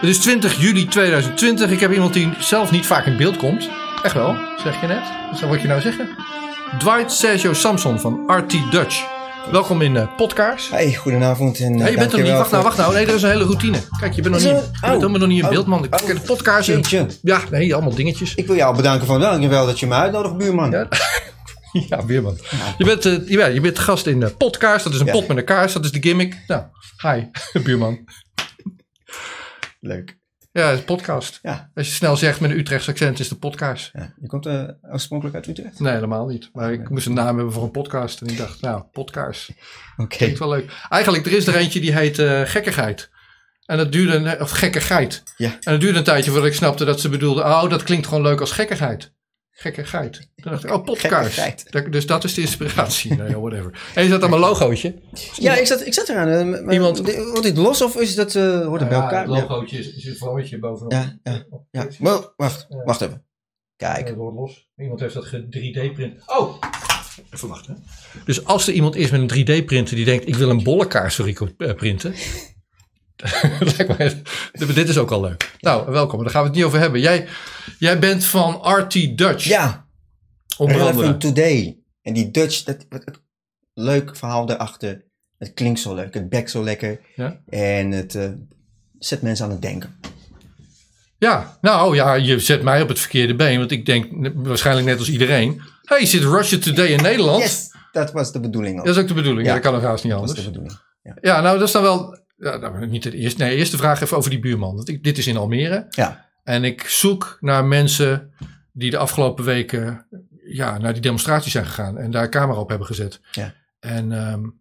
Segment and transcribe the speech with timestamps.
[0.00, 1.70] Het is 20 juli 2020.
[1.70, 3.68] Ik heb iemand die zelf niet vaak in beeld komt.
[4.02, 5.02] Echt wel, zeg je net.
[5.30, 6.08] Wat zou ik je nou zeggen?
[6.78, 9.06] Dwight Sergio Samson van RT Dutch.
[9.50, 10.70] Welkom in uh, Podkaars.
[10.70, 11.58] Hey, goedenavond.
[11.58, 12.32] En, uh, hey, je bent er niet.
[12.32, 12.94] Wacht nou, wacht nou.
[12.94, 13.78] Nee, er is een hele routine.
[14.00, 15.84] Kijk, je bent nog niet, je bent helemaal nog niet in oh, beeld, man.
[15.84, 16.68] Ik, oh, de podcast.
[16.68, 18.34] En, ja, nee, allemaal dingetjes.
[18.34, 20.70] Ik wil jou bedanken van wel, wel dat je me uitnodigt, buurman.
[20.70, 20.88] Ja.
[21.88, 22.38] Ja, weerman.
[22.78, 24.84] Je bent, uh, ja, je bent gast in uh, Podcast.
[24.84, 25.72] Dat is een pot met een kaars.
[25.72, 26.36] Dat is de gimmick.
[26.46, 26.62] Nou,
[27.02, 27.24] hi,
[27.64, 27.98] buurman.
[29.88, 30.18] Leuk.
[30.52, 31.38] Ja, het is podcast.
[31.42, 31.70] Ja.
[31.74, 33.90] Als je snel zegt met een Utrechtse accent, is de podcast.
[33.92, 34.14] Ja.
[34.20, 35.80] Je komt uh, oorspronkelijk uit Utrecht?
[35.80, 36.50] Nee, helemaal niet.
[36.52, 38.20] Maar ik moest een naam hebben voor een podcast.
[38.20, 39.48] En ik dacht, nou, podcast.
[39.50, 40.02] Oké.
[40.02, 40.18] Okay.
[40.18, 40.72] Klinkt wel leuk.
[40.88, 43.10] Eigenlijk, er is er eentje die heet uh, Gekkigheid.
[43.64, 45.22] En dat duurde, of gekkigheid.
[45.36, 45.50] Ja.
[45.50, 48.22] En dat duurde een tijdje voordat ik snapte dat ze bedoelde, oh, dat klinkt gewoon
[48.22, 49.12] leuk als gekkigheid.
[49.60, 50.12] Gekke geit.
[50.12, 51.90] Toen dacht ik, oh, podcast.
[51.90, 53.14] Dus dat is de inspiratie.
[53.16, 53.90] nee, whatever.
[53.94, 54.94] En is dat dan mijn logootje?
[55.34, 56.28] Ja, ik zat, ik zat eraan.
[56.28, 56.98] Uh, Iemand...
[56.98, 59.20] Wordt dit los of is dat, uh, hoort het bij elkaar?
[59.20, 60.92] Het logootje is, is een vlammetje bovenop.
[60.92, 61.88] Ja, ja, ja.
[61.98, 63.24] Maar, wacht, wacht even.
[63.76, 64.08] Kijk.
[64.08, 64.68] Het wordt los.
[64.76, 66.22] Iemand heeft dat 3D-print.
[66.26, 66.60] Oh!
[67.30, 67.84] Even wachten.
[68.24, 71.20] Dus als er iemand is met een 3D-printer die denkt, ik wil een bollenkaars
[71.56, 72.14] printen.
[74.74, 75.52] dit is ook al leuk.
[75.60, 76.22] Nou, welkom.
[76.22, 77.00] Daar gaan we het niet over hebben.
[77.00, 77.28] Jij,
[77.78, 79.44] jij bent van RT Dutch.
[79.44, 79.86] Ja.
[80.56, 81.16] Onder andere.
[81.16, 81.78] Today.
[82.02, 83.20] En die Dutch, dat, het,
[83.74, 85.04] leuk verhaal daarachter.
[85.38, 86.14] Het klinkt zo leuk.
[86.14, 87.00] Het bekt zo lekker.
[87.14, 87.40] Ja?
[87.48, 88.28] En het uh,
[88.98, 89.96] zet mensen aan het denken.
[91.18, 93.58] Ja, nou ja, je zet mij op het verkeerde been.
[93.58, 95.62] Want ik denk waarschijnlijk net als iedereen.
[95.84, 97.42] hey, zit Russia Today in Nederland?
[97.42, 98.78] Yes, dat was de bedoeling.
[98.78, 98.84] Ook.
[98.86, 99.46] Dat is ook de bedoeling.
[99.46, 100.34] Ja, dat kan nog haast niet anders.
[100.34, 100.86] Dat was de bedoeling.
[101.02, 101.16] Ja.
[101.20, 103.42] ja, nou dat is dan wel ja, nou, niet het eerste.
[103.42, 104.74] Nee, eerste vraag even over die buurman.
[104.74, 105.86] Want ik, dit is in Almere.
[105.90, 106.26] Ja.
[106.44, 108.32] En ik zoek naar mensen
[108.72, 110.06] die de afgelopen weken
[110.44, 113.20] ja, naar die demonstraties zijn gegaan en daar camera op hebben gezet.
[113.32, 113.54] Ja.
[113.80, 114.58] En, um,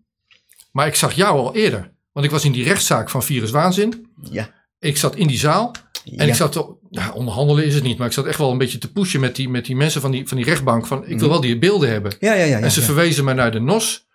[0.72, 1.92] maar ik zag jou al eerder.
[2.12, 4.08] Want ik was in die rechtszaak van Virus Waanzin.
[4.22, 4.50] Ja.
[4.80, 5.72] Ik zat in die zaal.
[6.16, 8.58] En ik zat te, nou, onderhandelen is het niet, maar ik zat echt wel een
[8.58, 10.88] beetje te pushen met die, met die mensen van die, van die rechtbank.
[10.88, 11.28] Van ik wil mhm.
[11.28, 12.16] wel die beelden hebben.
[12.20, 14.07] Ja, ja, ja, en ze verwezen me naar de NOS.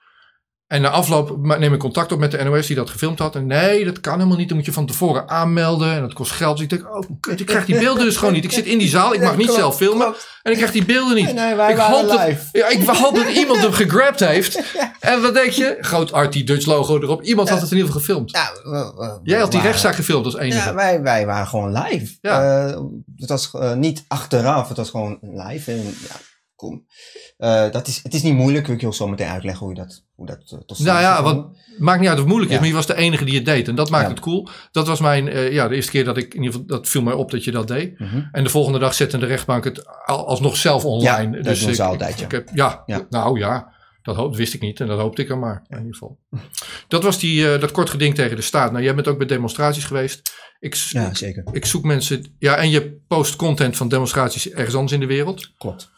[0.73, 3.37] En na afloop neem ik contact op met de NOS die dat gefilmd had.
[3.37, 4.49] En nee, dat kan helemaal niet.
[4.49, 5.93] Dan moet je van tevoren aanmelden.
[5.95, 6.57] En dat kost geld.
[6.57, 8.45] Dus ik denk, oh kut, ik krijg die beelden dus gewoon niet.
[8.45, 9.15] Ik zit in die zaal.
[9.15, 10.15] Ik mag niet zelf filmen.
[10.43, 11.35] En ik krijg die beelden niet.
[11.35, 12.21] Nee, wij ik, hoop dat,
[12.53, 14.63] ja, ik hoop dat iemand hem gegrabt heeft.
[15.01, 15.77] En wat denk je?
[15.81, 17.23] Groot RT Dutch logo erop.
[17.23, 18.31] Iemand had het in ieder geval gefilmd.
[18.31, 20.69] Ja, Jij had die rechtszaak gefilmd als enige.
[20.69, 22.17] Ja, wij, wij waren gewoon live.
[22.21, 22.67] Ja.
[22.69, 22.81] Uh,
[23.17, 24.69] het was uh, niet achteraf.
[24.69, 25.71] Het was gewoon live.
[25.71, 26.17] En ja,
[26.63, 26.87] kom.
[27.39, 28.69] Uh, dat is, het is niet moeilijk.
[28.69, 31.47] Ik wil zo meteen uitleggen hoe je dat, hoe dat uh, tot Nou ja, wat,
[31.79, 33.69] maakt niet uit of het moeilijk is, maar je was de enige die het deed.
[33.69, 34.49] En dat maakt het cool.
[34.71, 37.03] Dat was mijn, uh, ja, de eerste keer dat ik, in ieder geval, dat viel
[37.03, 37.99] mij op dat je dat deed.
[37.99, 38.29] Mm -hmm.
[38.33, 41.37] En de volgende dag zette de rechtbank het alsnog zelf online.
[41.37, 42.25] Ja, dat dus ze altijd, ja.
[42.25, 43.73] Ik heb, ja, ja, nou ja.
[44.03, 46.19] Dat, hoop, wist ik niet en dat hoopte ik er maar, in ieder geval.
[46.89, 48.73] Dat was die, uh, dat kort geding tegen de staat.
[48.73, 50.33] Nou, jij bent ook bij demonstraties geweest.
[50.63, 51.45] Ik, ja, zeker.
[51.53, 55.53] Ik zoek mensen, ja, en je post content van demonstraties ergens anders in de wereld.
[55.59, 55.91] Klopt.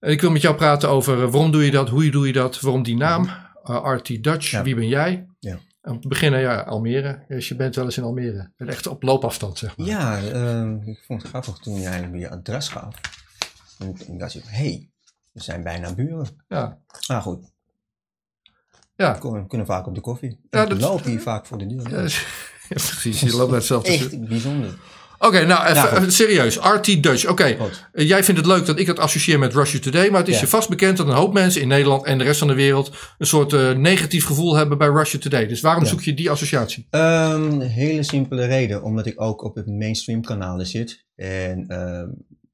[0.00, 2.60] Ik wil met jou praten over uh, waarom doe je dat, hoe doe je dat,
[2.60, 3.24] waarom die naam,
[3.64, 4.62] uh, RT Dutch, ja.
[4.62, 5.26] wie ben jij?
[5.38, 5.58] Ja.
[5.82, 7.24] Om te beginnen, ja, Almere.
[7.28, 8.52] Dus je bent wel eens in Almere.
[8.56, 9.86] Echt op loopafstand, zeg maar.
[9.86, 12.94] Ja, uh, ik vond het grappig toen jij je adres gaf.
[13.78, 14.90] En ik dacht, hé, hey,
[15.32, 16.26] we zijn bijna buren.
[16.48, 16.78] Ja.
[17.08, 17.52] Maar goed.
[18.96, 19.18] Ja.
[19.20, 20.40] We kunnen vaak op de koffie.
[20.50, 21.90] Ja, dat, loop hier vaak voor de deur.
[21.90, 23.84] Ja, ja precies, je loopt net zelf.
[23.84, 24.78] Echt bijzonder.
[25.22, 26.56] Oké, nou even, serieus.
[26.56, 27.26] RT Dutch.
[27.26, 30.28] Oké, eh, jij vindt het leuk dat ik dat associeer met Russia Today, maar het
[30.28, 32.54] is je vast bekend dat een hoop mensen in Nederland en de rest van de
[32.54, 35.46] wereld een soort uh, negatief gevoel hebben bij Russia Today.
[35.46, 36.86] Dus waarom zoek je die associatie?
[36.90, 42.02] Um, hele simpele reden, omdat ik ook op het mainstream kanalen zit en uh,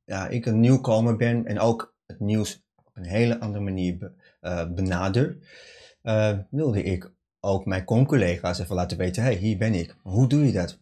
[0.04, 4.10] ja, ik een nieuwkomer ben en ook het nieuws op een hele andere manier be,
[4.74, 5.36] benader,
[6.50, 7.10] wilde ik
[7.40, 9.96] ook mijn con-collega's even laten weten, hey, hier ben ik.
[10.02, 10.78] Hoe doe je dat?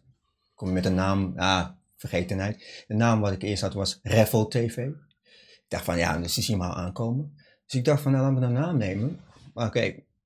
[0.55, 2.83] Kom met een naam, ah, vergetenheid.
[2.87, 4.77] De naam wat ik eerst had was Reffel TV.
[4.77, 7.35] Ik dacht van, ja, dus zie je maar aankomen.
[7.65, 9.19] Dus ik dacht van, nou, laten we een naam nemen.
[9.53, 9.81] Oké,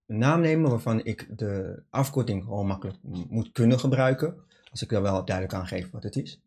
[0.05, 2.97] een naam nemen waarvan ik de afkorting gewoon makkelijk
[3.29, 4.35] moet kunnen gebruiken.
[4.71, 6.41] Als ik er wel duidelijk aan geef wat het is.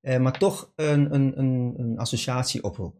[0.00, 2.94] Eh, maar toch een, een, een, een associatie oproep.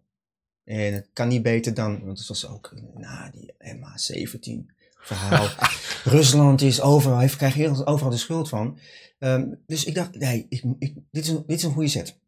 [0.65, 5.49] En het kan niet beter dan, want het was ook na die MH17 verhaal.
[6.05, 8.79] Rusland is overal, hij krijgt overal de schuld van.
[9.19, 12.19] Um, dus ik dacht, nee, ik, ik, dit, is een, dit is een goede set.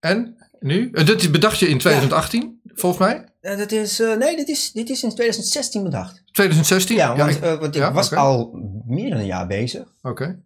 [0.00, 0.88] En nu?
[0.92, 2.72] Uh, dit bedacht je in 2018, ja.
[2.74, 3.24] volgens mij?
[3.40, 6.22] Uh, dat is, uh, nee, dit is, dit is in 2016 bedacht.
[6.32, 6.96] 2016?
[6.96, 8.18] Ja, want, ja, ik, want ik ja, was okay.
[8.18, 8.50] al
[8.86, 9.82] meer dan een jaar bezig.
[10.02, 10.08] Oké.
[10.08, 10.38] Okay.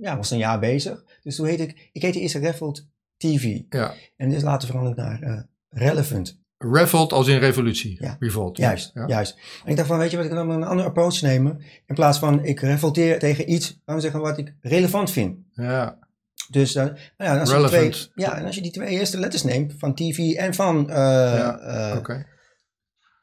[0.00, 1.04] Ja, was een jaar bezig.
[1.22, 2.86] Dus toen heette ik, ik heette eerst Reffeld
[3.16, 3.60] TV.
[3.68, 3.94] Ja.
[4.16, 6.42] En dus later veranderd naar Relevant
[6.72, 7.96] Revolt als in revolutie.
[8.00, 8.16] Ja.
[8.18, 8.56] Revolt.
[8.56, 9.06] Juist, ja.
[9.06, 9.36] juist.
[9.64, 11.60] En ik dacht van, weet je wat, ik kan een andere approach nemen.
[11.86, 15.36] In plaats van, ik revolteer tegen iets, laten we zeggen, wat ik relevant vind.
[15.52, 15.98] Ja.
[16.50, 19.74] Dus uh, ja, als je twee, ja, en als je die twee eerste letters neemt,
[19.78, 20.86] van TV en van...
[20.88, 22.26] Uh, ja, Oké.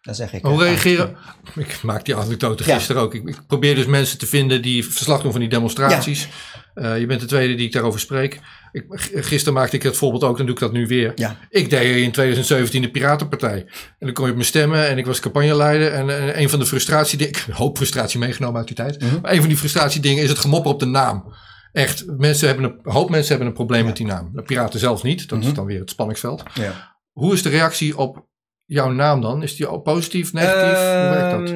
[0.02, 0.46] Dan zeg ik.
[0.46, 1.18] Hoe reageren?
[1.56, 3.14] Ik maak die anekdote gisteren ook.
[3.14, 6.28] Ik, ik, probeer dus mensen te vinden die verslag doen van die demonstraties.
[6.76, 8.40] Uh, je bent de tweede die ik daarover spreek.
[8.72, 11.12] Ik, gisteren maakte ik het voorbeeld ook, dan doe ik dat nu weer.
[11.16, 11.38] Ja.
[11.50, 13.58] Ik deed in 2017 de Piratenpartij.
[14.00, 15.92] En dan kon je op me stemmen en ik was campagneleider.
[15.92, 19.02] En, en een van de frustratiedingen, ik een hoop frustratie meegenomen uit die tijd.
[19.02, 19.22] Mm -hmm.
[19.22, 21.34] Maar een van die frustratiedingen is het gemopper op de naam.
[21.72, 24.30] Echt, mensen hebben een, hoop mensen hebben een probleem met die naam.
[24.34, 25.50] De piraten zelf niet, dat mm -hmm.
[25.50, 26.44] is dan weer het spanningsveld.
[26.54, 26.98] Ja.
[27.12, 28.30] Hoe is de reactie op
[28.74, 29.44] jouw naam dan?
[29.44, 30.78] Is die positief, negatief?
[30.78, 31.50] Hoe werkt dat?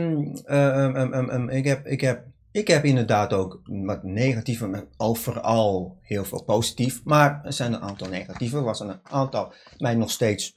[1.15, 6.44] Um, um, ik, heb, ik, heb, ik heb inderdaad ook wat negatieve, overal heel veel
[6.44, 7.03] positief.
[7.03, 8.57] Maar er zijn een aantal negatieve.
[8.57, 10.53] Er was een aantal mij nog steeds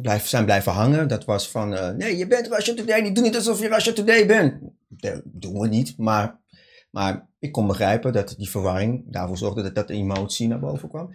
[0.00, 1.08] blijf, zijn blijven hangen.
[1.08, 3.14] Dat was van, uh, nee, je bent Russia Today niet.
[3.14, 4.58] Doe niet alsof je Russia Today bent.
[4.88, 6.44] Dat doen we niet, maar...
[6.90, 11.14] Maar ik kon begrijpen dat die verwarring daarvoor zorgde dat dat emotie naar boven kwam.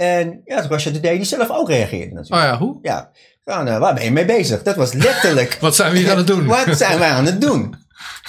[0.00, 2.42] En ja, toen was je de die zelf ook reageerde natuurlijk.
[2.42, 2.78] Oh ja, hoe?
[2.82, 3.10] Ja,
[3.44, 4.62] van, uh, waar ben je mee bezig?
[4.62, 5.56] Dat was letterlijk.
[5.60, 6.46] Wat zijn we hier aan het doen?
[6.46, 7.74] Wat zijn wij aan het doen?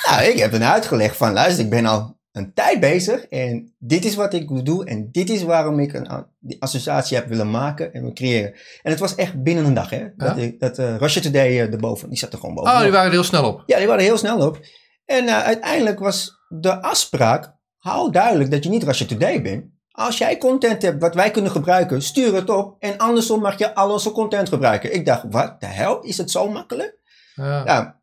[0.08, 4.06] nou, ik heb hem uitgelegd van, luister, ik ben al een tijd bezig en dit
[4.06, 7.94] is wat ik doe en dit is waarom ik een die associatie heb willen maken
[7.94, 8.54] en wil creëren.
[8.82, 10.08] En het was echt binnen een dag, hè?
[10.16, 10.42] Dat, Ja?
[10.42, 12.72] ik, dat uh, Russia Today uh, erboven, die zat er gewoon boven.
[12.72, 13.64] Oh, die waren er heel snel op.
[13.66, 14.60] Ja, die waren er heel snel op.
[15.06, 19.66] En uh, uiteindelijk was de afspraak, hou duidelijk dat je niet Russia Today bent.
[20.00, 22.76] Als jij content hebt wat wij kunnen gebruiken, stuur het op.
[22.80, 24.94] En andersom mag je al onze content gebruiken.
[24.94, 26.02] Ik dacht, wat de hel?
[26.02, 26.98] Is het zo makkelijk?
[27.36, 27.66] Ja.
[27.66, 28.02] Ja,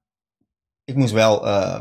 [0.84, 1.80] ik moest wel, uh,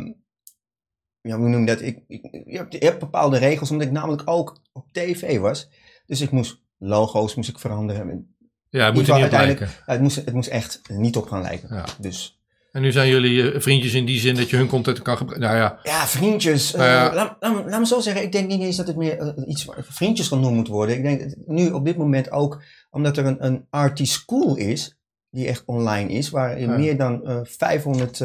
[1.21, 1.81] ja, hoe noem je dat?
[1.81, 5.69] Ik, ik, je, hebt, je hebt bepaalde regels, omdat ik namelijk ook op tv was.
[6.05, 8.35] Dus ik moest logo's moest ik veranderen.
[8.69, 9.67] Ja, het moet er niet op lijken.
[9.67, 11.75] Ja, het, moest, het moest echt niet op gaan lijken.
[11.75, 11.85] Ja.
[11.99, 12.34] Dus.
[12.75, 15.49] En nu zijn jullie uh, vriendjes in die zin dat je hun content kan gebruiken.
[15.49, 15.79] Nou ja.
[15.83, 16.73] Ja, vriendjes.
[16.73, 17.13] Uh, Nou ja.
[17.13, 19.67] Laat, laat, laat, me zo zeggen, ik denk niet eens dat het meer uh, iets
[19.77, 20.95] vriendjes genoemd moet worden.
[20.95, 24.97] Ik denk nu op dit moment ook, omdat er een, een RT School is,
[25.29, 26.77] die echt online is, waar ja.
[26.77, 28.23] meer dan 500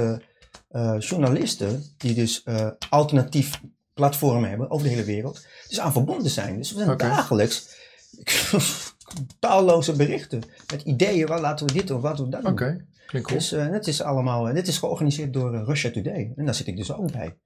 [0.98, 2.44] journalisten, die dus
[2.88, 3.60] alternatief
[3.94, 6.56] platformen hebben over de hele wereld, dus aan verbonden zijn.
[6.56, 7.08] Dus we zijn okay.
[7.08, 7.76] dagelijks
[9.38, 10.42] talloze berichten
[10.72, 12.88] met ideeën, waar laten we dit of wat we dat doen.
[13.10, 13.38] Cool.
[13.38, 16.32] Dus uh, dit is allemaal, uh, dit is georganiseerd door uh, Russia Today.
[16.36, 17.36] En daar zit ik dus ook bij.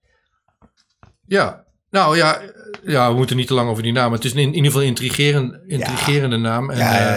[1.26, 2.40] Ja, nou ja,
[2.82, 4.12] ja, we moeten niet te lang over die naam.
[4.12, 6.43] Het is in ieder geval een intrigerend, intrigerende ja.
[6.43, 6.70] naam.
[6.70, 7.16] En, ja, ja,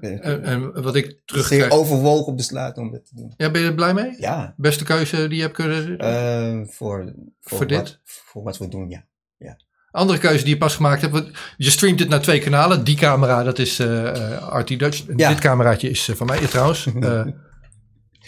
[0.00, 1.46] en, en, wat ik terug.
[1.46, 3.34] Zeer overwogen besluit om dit te doen.
[3.36, 4.14] Ja, ben je er blij mee?
[4.18, 4.54] Ja.
[4.56, 6.04] Beste keuze die je hebt kunnen.
[6.04, 8.00] Uh, voor, voor, voor wat, dit?
[8.04, 9.04] Voor wat we doen, ja.
[9.36, 9.56] ja.
[9.90, 11.30] Andere keuze die je pas gemaakt hebt.
[11.56, 12.84] Je streamt dit naar twee kanalen.
[12.84, 15.04] Die camera, dat is uh, RT Dutch.
[15.16, 15.28] Ja.
[15.28, 16.86] Dit cameraatje is van mij trouwens.
[16.86, 17.26] Uh,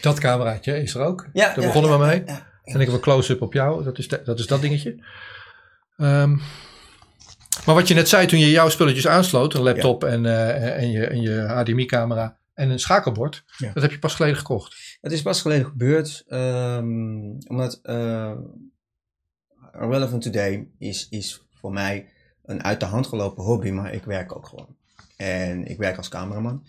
[0.01, 1.27] dat cameraatje is er ook.
[1.33, 2.25] Ja, Daar begonnen we mee.
[2.65, 3.85] En ik heb een close-up op jou.
[3.85, 4.91] Dat is, de, dat, is dat dingetje.
[5.97, 6.41] Um,
[7.67, 9.55] maar wat je net zei toen je jouw spulletjes aansloot.
[9.55, 13.45] Een laptop en, uh, en, je, en je HDMI-camera en een schakelbord.
[13.75, 14.99] Dat heb je pas geleden gekocht.
[15.01, 16.25] Het is pas geleden gebeurd.
[16.29, 18.33] Um, omdat uh,
[19.73, 22.09] Relevant Today is, is voor mij
[22.45, 23.71] een uit de hand gelopen hobby.
[23.71, 24.77] Maar ik werk ook gewoon.
[25.17, 26.67] En ik werk als cameraman.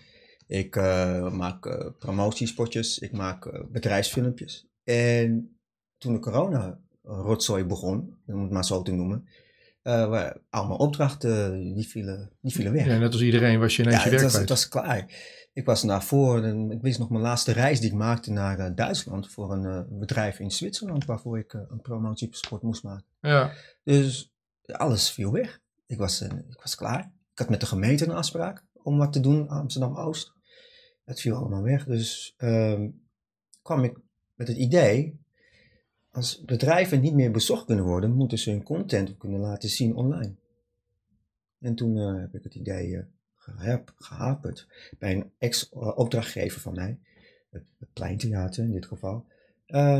[0.51, 4.67] Ik uh, maak uh, promotiespotjes, ik maak uh, bedrijfsfilmpjes.
[4.83, 5.59] En
[5.97, 9.27] toen de corona-rotzooi begon, om het maar zo te noemen,
[9.83, 12.85] waren allemaal opdrachten, die vielen, die vielen weg.
[12.85, 15.05] Ja, net als iedereen was je ineens ja, je werk was, het was klaar.
[15.53, 19.51] Ik was daarvoor, ik wist nog mijn laatste reis die ik maakte naar Duitsland voor
[19.51, 23.05] een bedrijf in Zwitserland, waarvoor ik een promotiespot moest maken.
[23.21, 23.51] Ja.
[23.83, 24.33] Dus
[24.65, 25.59] alles viel weg.
[25.85, 27.11] Ik was, ik was klaar.
[27.31, 30.39] Ik had met de gemeente een afspraak om wat te doen, Amsterdam-Oost.
[31.03, 31.85] Het viel allemaal weg.
[31.85, 33.01] Dus um,
[33.61, 33.97] kwam ik
[34.35, 35.19] met het idee,
[36.11, 40.33] als bedrijven niet meer bezocht kunnen worden, moeten ze hun content kunnen laten zien online.
[41.59, 43.03] En toen uh, heb ik het idee uh,
[43.35, 44.67] gehap, gehaperd
[44.99, 46.99] bij een ex-opdrachtgever van mij,
[47.49, 49.25] het, het Pleintheater in dit geval.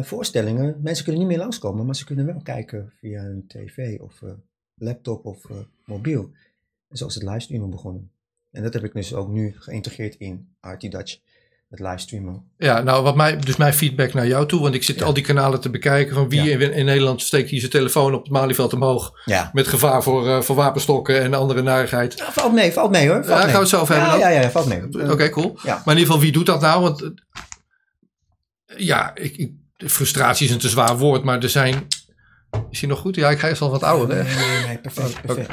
[0.02, 4.24] Voorstellingen, mensen kunnen niet meer langskomen, maar ze kunnen wel kijken via een tv of
[4.74, 5.50] laptop of
[5.86, 6.32] mobiel.
[6.88, 8.12] En zo is het livestreamen begonnen.
[8.52, 11.18] En dat heb ik dus ook nu geïntegreerd in RT Dutch,
[11.70, 12.44] het livestreamen.
[12.58, 15.06] Ja, nou wat mij, dus mijn feedback naar jou toe, want ik zit ja.
[15.06, 16.60] al die kanalen te bekijken van wie ja.
[16.60, 19.12] in, in, Nederland steekt hier zijn telefoon op het Malieveld omhoog.
[19.26, 19.50] Ja.
[19.54, 22.18] Met gevaar voor, uh, voor wapenstokken en andere narigheid.
[22.18, 23.26] Ja, valt mee, valt mee hoor.
[23.26, 23.54] Valt ja, mee.
[23.54, 24.20] gaan we het ja, hebben.
[24.20, 24.84] Ja, ja, ja, valt mee.
[24.84, 25.60] Oké, okay, cool.
[25.64, 26.82] Maar in ieder geval, wie doet dat nou?
[26.82, 27.10] Want uh,
[28.78, 31.88] ja, ik, ik, frustratie is een te zwaar woord, maar er zijn
[32.70, 33.16] is hij nog goed?
[33.16, 34.08] Ja, ik ga eerst al wat ouder.
[34.08, 35.22] Nee, nee, nee, nee perfect.
[35.26, 35.52] perfect.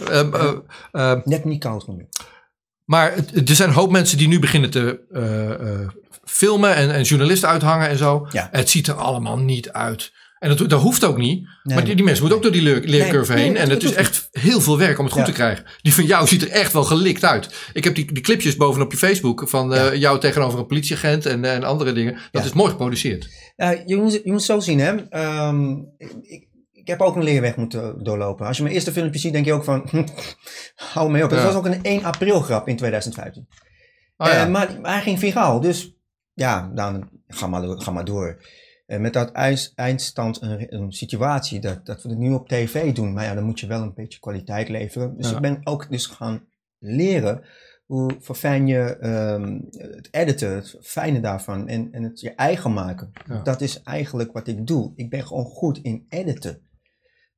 [0.00, 0.18] Okay.
[0.18, 0.52] Um, uh,
[0.92, 2.08] uh, Net niet koud genoeg.
[2.88, 3.14] Maar
[3.46, 5.88] er zijn een hoop mensen die nu beginnen te uh,
[6.24, 8.26] filmen en, en, journalisten uithangen en zo.
[8.30, 8.48] Ja.
[8.52, 10.12] Het ziet er allemaal niet uit.
[10.38, 11.48] En dat, dat hoeft ook niet.
[11.62, 13.52] Nee, maar die, die mensen moeten ook door die leer, leercurve nee, heen.
[13.52, 15.64] Nee, en het is echt heel veel werk om het goed te krijgen.
[15.82, 17.54] Die van jou ziet er echt wel gelikt uit.
[17.72, 21.44] Ik heb die, die clipjes bovenop je Facebook van uh, jou tegenover een politieagent en,
[21.44, 22.18] en andere dingen.
[22.30, 23.28] Dat is mooi geproduceerd.
[23.86, 24.92] je, moet, je moet zo zien, hè.
[25.48, 25.86] Um,
[26.22, 26.47] ik
[26.88, 28.46] heb ook een leerweg moeten doorlopen.
[28.46, 29.88] Als je mijn eerste filmpje ziet, denk je ook van,
[30.92, 31.30] hou me op.
[31.30, 33.48] Het was ook een 1 april grap in 2015.
[34.16, 35.96] Oh, uh, maar, maar hij ging viraal, dus
[36.32, 38.40] ja, dan ga maar, ga maar door.
[38.86, 39.32] En met dat
[39.74, 43.12] eindstand een, een, situatie dat, dat we het nu op tv doen.
[43.12, 45.16] Maar ja, dan moet je wel een beetje kwaliteit leveren.
[45.16, 46.44] Dus ik ben ook dus gaan
[46.78, 47.44] leren
[47.86, 48.98] hoe verfijn je
[49.34, 53.12] um, het editen, het fijne daarvan en, en het je eigen maken.
[53.42, 54.92] Dat is eigenlijk wat ik doe.
[54.96, 56.67] Ik ben gewoon goed in editen.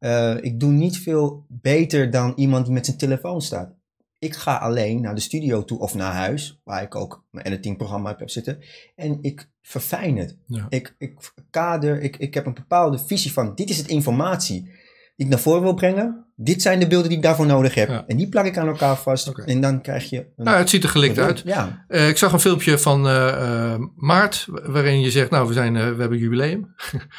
[0.00, 3.74] Uh, ik doe niet veel beter dan iemand die met zijn telefoon staat.
[4.18, 8.14] Ik ga alleen naar de studio toe of naar huis, waar ik ook mijn editingprogramma
[8.18, 8.58] heb zitten.
[8.96, 10.36] En ik verfijn het.
[10.68, 15.26] Ik, ik kader, ik, ik heb een bepaalde visie van, dit is het informatie die
[15.26, 16.26] ik naar voren wil brengen.
[16.36, 18.04] Dit zijn de beelden die ik daarvoor nodig heb.
[18.06, 19.28] En die plak ik aan elkaar vast.
[19.28, 20.26] En dan krijg je...
[20.36, 21.42] Nou, het ziet er gelikt uit.
[21.44, 21.84] Ja.
[21.88, 26.00] Uh, ik zag een filmpje van uh, maart, waarin je zegt, nou, we, zijn, we
[26.00, 26.74] hebben jubileum.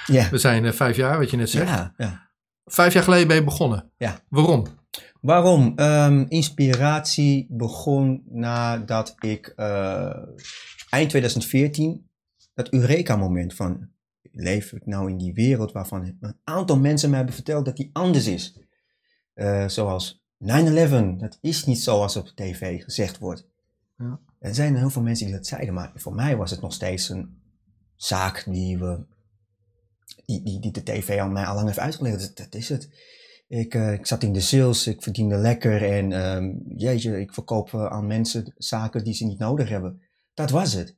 [0.06, 0.30] ja.
[0.32, 1.68] We zijn vijf jaar, wat je net zegt.
[1.68, 2.31] Ja, ja.
[2.66, 3.92] Vijf jaar geleden ben je begonnen.
[3.98, 4.20] Ja.
[4.30, 4.66] Waarom?
[5.22, 5.74] Waarom?
[5.80, 10.16] Um, inspiratie begon nadat ik uh,
[10.90, 12.10] eind 2014
[12.54, 13.90] dat Eureka-moment van
[14.32, 17.90] leef ik nou in die wereld waarvan een aantal mensen mij hebben verteld dat die
[17.94, 18.60] anders is.
[19.36, 20.48] Uh, zoals 9-11,
[21.18, 23.48] dat is niet zoals op tv gezegd wordt.
[23.98, 24.20] Ja.
[24.40, 27.10] Er zijn heel veel mensen die dat zeiden, maar voor mij was het nog steeds
[27.10, 27.42] een
[27.96, 29.06] zaak die, we,
[30.26, 32.20] die, die, die de tv al mij al lang heeft uitgelegd.
[32.20, 32.90] Dat, dat is het.
[33.48, 37.72] Ik, uh, ik zat in de sales, ik verdiende lekker en um, jeetje, ik verkoop
[37.72, 40.02] uh, aan mensen zaken die ze niet nodig hebben.
[40.34, 40.96] Dat was het.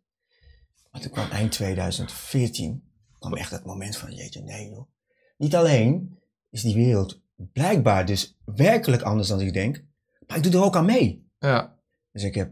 [0.91, 2.83] Maar toen kwam eind 2014,
[3.19, 4.87] kwam echt het moment van jeetje, nee joh.
[5.37, 9.83] Niet alleen is die wereld blijkbaar dus werkelijk anders dan ik denk,
[10.27, 11.27] maar ik doe er ook aan mee.
[11.39, 11.77] Ja.
[12.11, 12.51] Dus ik heb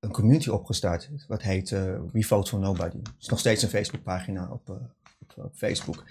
[0.00, 2.96] een community opgestart, wat heet uh, We Vote for Nobody.
[2.96, 4.80] Het is nog steeds een Facebookpagina op,
[5.36, 6.04] op, op Facebook.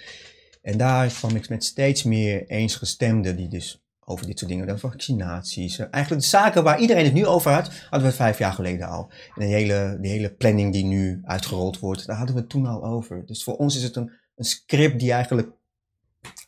[0.61, 4.77] En daar kwam ik met steeds meer eensgestemden die dus over dit soort dingen, de
[4.77, 8.37] vaccinaties, eh, eigenlijk de zaken waar iedereen het nu over had, hadden we het vijf
[8.37, 9.11] jaar geleden al.
[9.35, 12.65] En de hele, de hele planning die nu uitgerold wordt, daar hadden we het toen
[12.65, 13.25] al over.
[13.25, 15.49] Dus voor ons is het een, een script die eigenlijk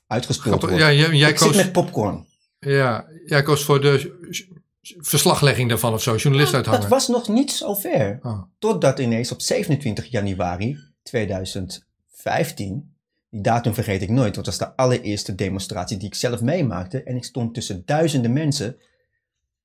[0.07, 0.77] uitgespeeld wordt.
[0.77, 2.25] Ja, jij, jij ik koos, zit met popcorn.
[2.59, 4.19] Ja, jij koos voor de
[4.81, 6.81] verslaglegging daarvan of zo, journalist uithangen.
[6.81, 8.19] Dat was nog niet zo ver.
[8.21, 8.41] Oh.
[8.59, 10.77] Totdat ineens op 27 januari
[12.21, 12.91] 2015
[13.31, 17.03] die datum vergeet ik nooit, want dat was de allereerste demonstratie die ik zelf meemaakte.
[17.03, 18.77] En ik stond tussen duizenden mensen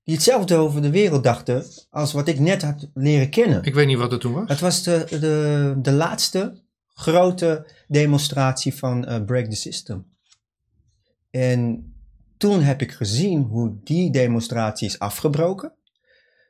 [0.02, 3.62] die hetzelfde over de wereld dachten als wat ik net had leren kennen.
[3.62, 4.48] Ik weet niet wat het toen was.
[4.48, 10.06] Het was de, de, de laatste grote demonstratie van uh, Break the System.
[11.30, 11.92] En
[12.36, 15.72] toen heb ik gezien hoe die demonstratie is afgebroken.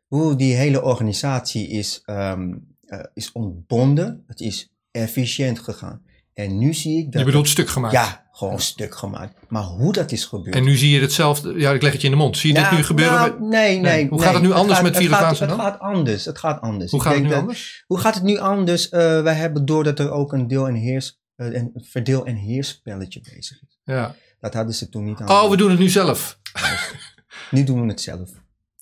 [0.07, 4.25] Hoe die hele organisatie is, um, uh, is ontbonden.
[4.27, 6.03] Het is efficiënt gegaan.
[6.35, 7.21] En nu zie ik dat...
[7.21, 7.95] Je bedoelt stuk gemaakt?
[7.95, 9.35] Ja, gewoon stuk gemaakt.
[9.49, 10.55] Maar hoe dat is gebeurd...
[10.55, 11.59] En nu zie je hetzelfde...
[11.59, 12.39] Ja, ik leg het je in de mond.
[12.39, 13.19] Zie je dit nu gebeuren?
[13.19, 16.25] Nou, nee, nee, Hoe gaat het nu anders met virus het, het gaat anders.
[16.25, 16.91] Het gaat anders.
[16.91, 17.85] Hoe gaat het nu anders?
[17.87, 18.85] Hoe gaat het nu anders?
[18.85, 21.21] Uh, wij hebben door dat er ook een deel- en heers...
[21.37, 23.79] Uh, een verdeel- en heerspelletje bezig is.
[23.85, 24.15] Ja.
[24.41, 25.31] Dat hadden ze toen niet aan.
[25.31, 26.39] Oh, we doen het nu zelf.
[27.51, 28.31] nu doen we het zelf.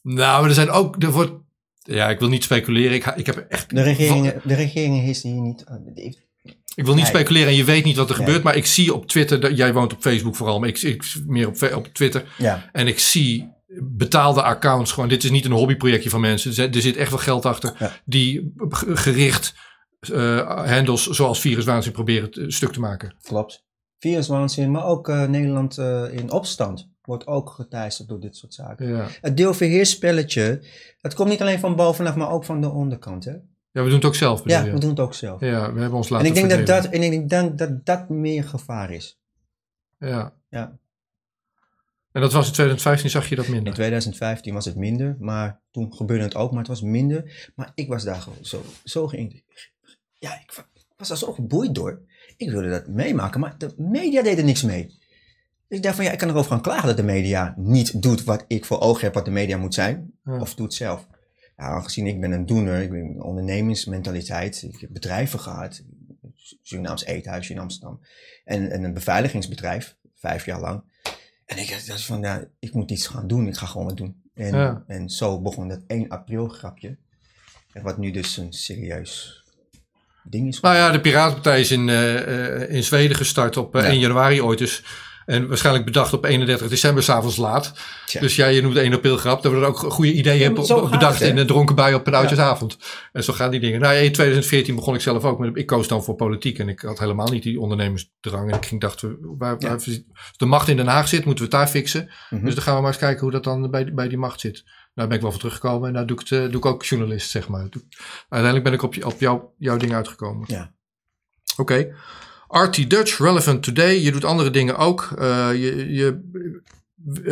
[0.03, 1.03] Nou, maar er zijn ook...
[1.03, 1.33] Er wordt,
[1.93, 2.95] ja, ik wil niet speculeren.
[2.95, 3.71] Ik, ik heb echt...
[3.71, 5.65] De regering, de regering heeft hier niet...
[6.75, 9.07] Ik wil niet speculeren en je weet niet wat er gebeurt, maar ik zie op
[9.07, 12.25] Twitter, dat, jij woont op Facebook vooral, maar ik zie meer op, op Twitter.
[12.39, 12.71] Ja.
[12.73, 15.09] En ik zie betaalde accounts gewoon.
[15.09, 16.73] Dit is niet een hobbyprojectje van mensen.
[16.73, 19.55] Er zit echt wel geld achter die gericht
[20.11, 23.17] uh, handles zoals viruswaanzin proberen stuk te maken.
[23.23, 23.65] Klopt.
[23.99, 28.89] Viruswaanzin, maar ook uh, Nederland uh, in opstand wordt ook geteisterd door dit soort zaken.
[28.89, 29.09] Ja.
[29.21, 30.63] Het deelverheerspelletje,
[31.01, 33.25] het komt niet alleen van bovenaf, maar ook van de onderkant.
[33.25, 33.33] Hè?
[33.71, 34.43] Ja, we doen het ook zelf.
[34.45, 35.41] Ja, we doen het ook zelf.
[35.41, 38.09] Ja, we hebben ons laten En ik denk, dat dat, en ik denk dat dat
[38.09, 39.19] meer gevaar is.
[39.99, 40.35] Ja.
[40.49, 40.79] ja.
[42.13, 43.67] En dat was in 2015, zag je dat minder?
[43.67, 47.51] In 2015 was het minder, maar toen gebeurde het ook, maar het was minder.
[47.55, 49.11] Maar ik was daar gewoon zo, zo
[50.19, 50.65] Ja, ik
[50.97, 52.01] was daar zo geboeid door.
[52.37, 55.03] Ik wilde dat meemaken, maar de media deden niks mee.
[55.69, 58.25] Dus ik dacht van ja, ik kan erover gaan klagen dat de media niet doet
[58.25, 60.13] wat ik voor ogen heb wat de media moet zijn.
[60.25, 61.07] Of doet zelf.
[61.57, 65.83] Ja, aangezien ik ben een doener, ik ben een ondernemingsmentaliteit, ik heb bedrijven gehad,
[66.63, 68.01] Surinaams Eethuisje in Amsterdam,
[68.45, 70.83] en, en, een beveiligingsbedrijf, vijf jaar lang.
[71.47, 74.23] En ik dacht van, ja, ik moet iets gaan doen, ik ga gewoon wat doen.
[74.35, 76.97] En, en zo begon dat 1 april grapje,
[77.83, 79.43] wat nu dus een serieus
[80.23, 80.61] ding is.
[80.61, 84.59] Nou ja, de Piratenpartij is in, uh, in Zweden gestart op uh, 1 januari ooit,
[84.59, 84.85] dus
[85.27, 87.73] En waarschijnlijk bedacht op 31 december s'avonds laat.
[88.21, 89.43] Dus jij, je noemt de 1 april grap.
[89.43, 92.79] Dat we er ook goede ideeën hebben bedacht in een dronken bui op een oudjesavond.
[93.13, 93.81] En zo gaan die dingen.
[93.81, 96.59] Nou, in 2014 begon ik zelf ook met, ik koos dan voor politiek.
[96.59, 98.51] En ik had helemaal niet die ondernemersdrang.
[98.51, 99.83] En ik ging dachten, waar, waar
[100.37, 102.11] de macht in Den Haag zit, moeten we het daar fixen.
[102.31, 102.45] Mhm.
[102.45, 104.65] Dus dan gaan we maar eens kijken hoe dat dan bij, bij die macht zit.
[104.95, 106.85] Nou ben ik wel voor teruggekomen en daar doe ik, het, eh, doe ik ook
[106.85, 107.69] journalist, zeg maar.
[108.29, 110.45] Uiteindelijk ben ik op, op jou, jouw ding uitgekomen.
[110.49, 110.73] Ja.
[111.57, 111.95] Oké.
[112.55, 114.03] RT Dutch, Relevant Today.
[114.03, 115.15] Je doet andere dingen ook.
[115.19, 116.21] Uh, je, je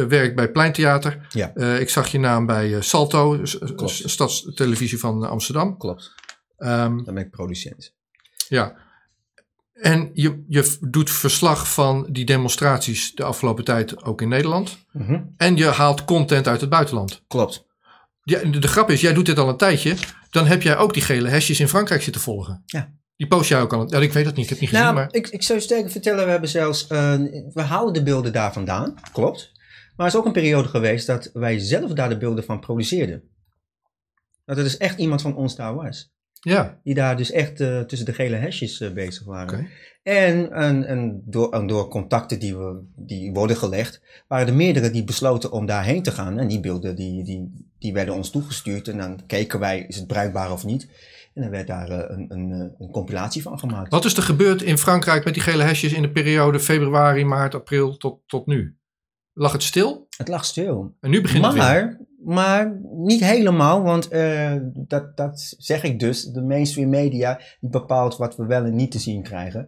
[0.08, 1.26] werkt bij Pleintheater.
[1.30, 1.52] Ja.
[1.54, 3.40] Uh, ik zag je naam bij Salto,
[3.86, 5.78] stadstelevisie van Amsterdam.
[5.78, 6.12] Klopt.
[6.58, 7.94] Um, Dan ben ik producent.
[8.48, 8.76] Ja.
[9.72, 14.78] En je, je doet verslag van die demonstraties de afgelopen tijd ook in Nederland.
[14.92, 17.22] Mm En je haalt content uit het buitenland.
[17.28, 17.66] Klopt.
[18.22, 19.96] Ja, de, de grap is, jij doet dit al een tijdje.
[20.30, 22.62] Dan heb jij ook die gele hesjes in Frankrijk zitten volgen.
[22.66, 22.92] Ja.
[23.22, 23.90] Die post jij ook al.
[23.90, 24.84] Ja, ik weet dat niet, ik heb het niet gezien.
[24.84, 25.08] Nou, maar...
[25.10, 27.14] ik, ik zou je sterker vertellen, we hebben zelfs, uh,
[27.52, 28.94] we houden de beelden daar vandaan.
[29.12, 29.52] Klopt.
[29.96, 33.22] Maar er is ook een periode geweest dat wij zelf daar de beelden van produceerden.
[34.44, 36.12] Dat er dus echt iemand van ons daar was.
[36.40, 36.80] Ja.
[36.84, 39.54] Die daar dus echt uh, tussen de gele hesjes uh, bezig waren.
[39.54, 39.68] Okay.
[40.02, 44.90] En, en, en, door, en door contacten die, we, die worden gelegd, waren er meerdere
[44.90, 46.38] die besloten om daarheen te gaan.
[46.38, 48.88] En die beelden die, die, die werden ons toegestuurd.
[48.88, 50.88] En dan keken wij, is het bruikbaar of niet?
[51.34, 53.90] En dan werd daar uh, een, een, een, compilatie van gemaakt.
[53.90, 57.54] Wat is er gebeurd in Frankrijk met die gele hesjes in de periode februari, maart,
[57.54, 58.76] april tot, tot nu?
[59.32, 60.06] Lag het stil?
[60.16, 60.96] Het lag stil.
[61.00, 62.06] En nu begint maar, het weer.
[62.24, 66.24] Maar niet helemaal, want uh, dat, dat zeg ik dus.
[66.24, 69.60] De mainstream media die bepaalt wat we wel en niet te zien krijgen.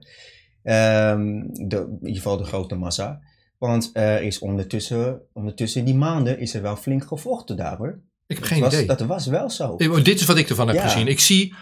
[0.63, 3.21] Um, de, in ieder geval de grote massa.
[3.59, 8.01] Want er is ondertussen, ondertussen die maanden is er wel flink gevochten daar hoor.
[8.37, 8.87] Ik heb geen was, idee.
[8.87, 9.77] Dat was wel zo.
[10.03, 10.83] Dit is wat ik ervan heb ja.
[10.83, 11.09] gezien.
[11.09, 11.55] Ik zie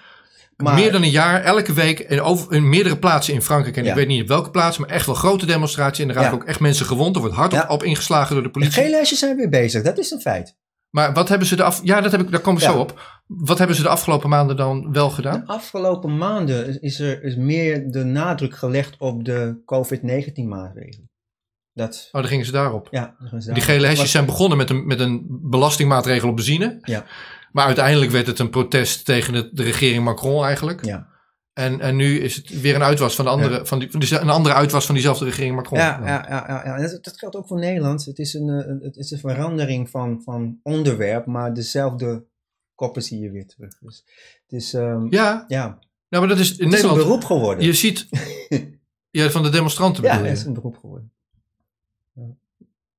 [0.57, 3.77] maar, meer dan een jaar, elke week, in, over, in meerdere plaatsen in Frankrijk.
[3.77, 3.91] En ja.
[3.91, 6.05] ik weet niet op welke plaats, maar echt wel grote demonstraties.
[6.05, 6.37] En er raken ja.
[6.37, 7.15] ook echt mensen gewond.
[7.15, 8.75] Er wordt hard op, op, ingeslagen door de politie.
[8.75, 10.57] De gele lijstjes zijn weer bezig, dat is een feit.
[10.91, 11.81] Maar wat hebben ze de af...
[11.83, 13.21] Ja, dat heb ik, daar kom ik zo op.
[13.27, 15.41] Wat hebben ze de afgelopen maanden dan wel gedaan?
[15.41, 21.11] De afgelopen maanden is er is meer de nadruk gelegd op de COVID-19 maatregelen.
[21.75, 22.89] Dat, oh, dan gingen ze daarop.
[22.91, 23.17] Ja,
[23.53, 26.79] Die gele hesjes zijn begonnen met een, met een belastingmaatregel op benzine.
[26.83, 27.05] Ja.
[27.53, 30.85] Maar uiteindelijk werd het een protest tegen de, de regering Macron eigenlijk.
[30.85, 31.11] Ja.
[31.53, 33.65] En, en nu is het weer een uitwas van, de andere, ja.
[33.65, 35.79] van die, een andere uitwas van diezelfde regering Macron.
[35.79, 36.89] Ja, ja, ja, ja, ja.
[36.89, 38.05] Dat, dat, geldt ook voor Nederland.
[38.05, 42.25] Het is een, een, het is een verandering van, van onderwerp, maar dezelfde
[42.75, 43.79] koppen zie je weer terug.
[43.79, 44.05] Dus,
[44.47, 45.45] het is, um, ja.
[45.49, 45.79] ja.
[46.09, 46.97] Nou, maar dat is in het Nederland.
[46.97, 47.65] is een beroep geworden.
[47.65, 48.09] Je ziet.
[49.11, 50.31] ja, van de demonstranten ja, bedoel je?
[50.31, 51.13] het is een beroep geworden.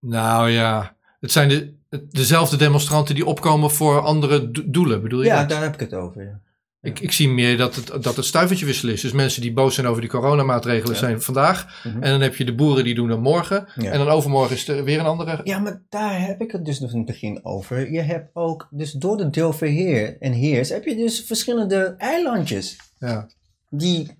[0.05, 1.73] Nou ja, het zijn de,
[2.11, 5.25] dezelfde demonstranten die opkomen voor andere do doelen, bedoel je?
[5.25, 5.49] Ja, dat?
[5.49, 6.23] daar heb ik het over.
[6.23, 6.39] Ja.
[6.81, 9.01] Ik, ik zie meer dat het, dat het stuivertje wisselen is.
[9.01, 10.99] Dus mensen die boos zijn over die coronamaatregelen ja.
[10.99, 11.83] zijn vandaag.
[11.83, 12.03] Mm -hmm.
[12.03, 13.67] En dan heb je de boeren die doen dat morgen.
[13.75, 13.91] Ja.
[13.91, 15.41] En dan overmorgen is er weer een andere.
[15.43, 17.91] Ja, maar daar heb ik het dus nog in het begin over.
[17.91, 22.77] Je hebt ook, dus door de deelverheer en heers, heb je dus verschillende eilandjes.
[22.99, 23.27] Ja.
[23.69, 24.17] Die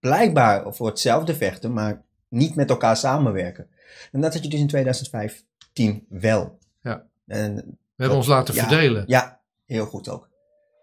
[0.00, 3.66] blijkbaar voor hetzelfde vechten, maar niet met elkaar samenwerken.
[4.12, 6.58] En dat had je dus in 2015 wel.
[6.82, 7.04] Ja.
[7.26, 7.62] En We
[7.96, 9.04] hebben ons laten ja, verdelen.
[9.06, 10.28] Ja, heel goed ook.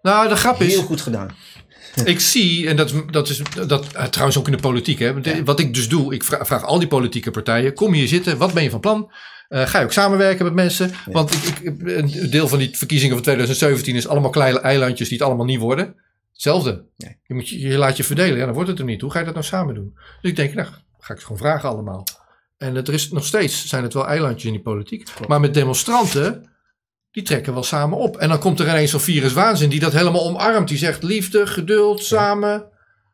[0.01, 0.73] Nou, de grap is.
[0.73, 1.35] Heel goed gedaan.
[2.03, 5.43] Ik zie, en dat, dat is dat, uh, trouwens ook in de politiek, hè, ja.
[5.43, 8.53] wat ik dus doe, ik vraag, vraag, al die politieke partijen: kom hier zitten, wat
[8.53, 9.11] ben je van plan?
[9.49, 10.87] Uh, ga je ook samenwerken met mensen?
[10.87, 11.11] Ja.
[11.11, 15.17] Want ik, ik, een deel van die verkiezingen van 2017 is allemaal kleine eilandjes die
[15.17, 15.95] het allemaal niet worden.
[16.33, 16.85] Hetzelfde.
[16.97, 17.17] Nee.
[17.23, 19.01] Je, moet, je laat je verdelen, ja, dan wordt het er niet.
[19.01, 19.97] Hoe ga je dat nou samen doen?
[20.21, 20.67] Dus ik denk, nou,
[20.99, 22.03] ga ik het gewoon vragen allemaal.
[22.61, 25.05] En het, er is nog steeds zijn het wel eilandjes in die politiek.
[25.05, 25.27] Klopt.
[25.27, 26.49] Maar met demonstranten,
[27.11, 28.17] die trekken wel samen op.
[28.17, 30.67] En dan komt er ineens zo'n viruswaanzin die dat helemaal omarmt.
[30.67, 32.65] Die zegt liefde, geduld, samen.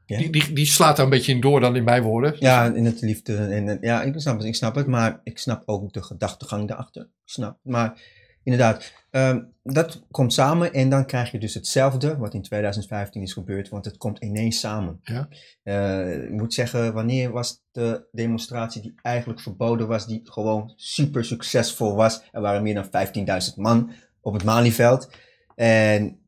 [0.06, 0.18] Ja.
[0.18, 2.36] Die, die, die slaat daar een beetje in door dan in mijn woorden.
[2.40, 3.36] Ja, in het liefde.
[3.36, 4.88] En, ja, ik snap, het, ik snap het.
[4.88, 7.02] Maar ik snap ook de gedachtegang daarachter.
[7.02, 7.58] Ik snap.
[7.64, 8.02] Maar
[8.44, 10.74] inderdaad, um, dat komt samen.
[10.74, 13.70] En dan krijg je dus hetzelfde wat in 2015 is gebeurd.
[13.70, 15.00] Want het komt ineens samen.
[15.02, 15.28] Ja.
[15.64, 21.26] Uh, ik moet zeggen, wanneer was de demonstratie die eigenlijk verboden was, die gewoon super
[21.26, 22.24] succesvol was?
[22.32, 25.10] Er waren meer dan 15.000 man op het Malieveld.
[25.56, 26.20] En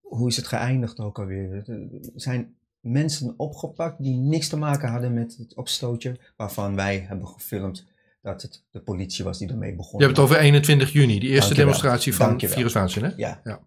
[0.00, 1.52] hoe is het geëindigd ook alweer?
[1.54, 7.28] Er zijn mensen opgepakt die niks te maken hadden met het opstootje, waarvan wij hebben
[7.28, 7.86] gefilmd
[8.20, 9.98] dat het de politie was die ermee begon.
[9.98, 13.12] Je hebt het over 21 juni, die eerste demonstratie van viruswaanzin, hè?
[13.16, 13.40] Ja.
[13.44, 13.60] Ja.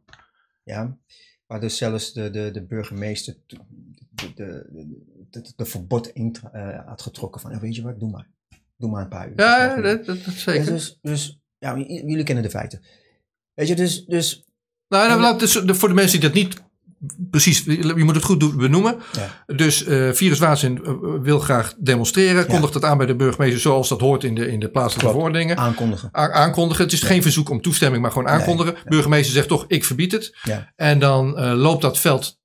[0.64, 0.98] ja.
[1.46, 3.58] Waar dus zelfs de, de, de burgemeester de,
[4.36, 8.28] de, de, verbod in uh, had getrokken van, weet je wat, doe maar.
[8.78, 9.40] Doe maar een paar uur.
[9.40, 10.66] Ja, dat, dat, dat zeker.
[10.66, 12.82] Dus, dus ja, jullie kennen de feiten.
[13.54, 14.06] Weet je, dus...
[14.06, 14.46] dus
[14.88, 16.62] nou, nou, dus voor de mensen die dat niet
[17.30, 18.98] precies, je moet het goed benoemen.
[19.12, 19.56] Ja.
[19.56, 20.82] Dus uh, Virus Waanzin
[21.22, 22.46] wil graag demonstreren.
[22.48, 25.58] Kondigt dat aan bij de burgemeester zoals dat hoort in de, in de plaatselijke verordeningen.
[25.58, 26.10] Aankondigen.
[26.12, 26.84] aankondigen.
[26.84, 28.76] Het is geen verzoek om toestemming, maar gewoon aankondigen.
[28.86, 30.38] Burgemeester zegt toch, ik verbied het.
[30.76, 32.40] En dan loopt dat veld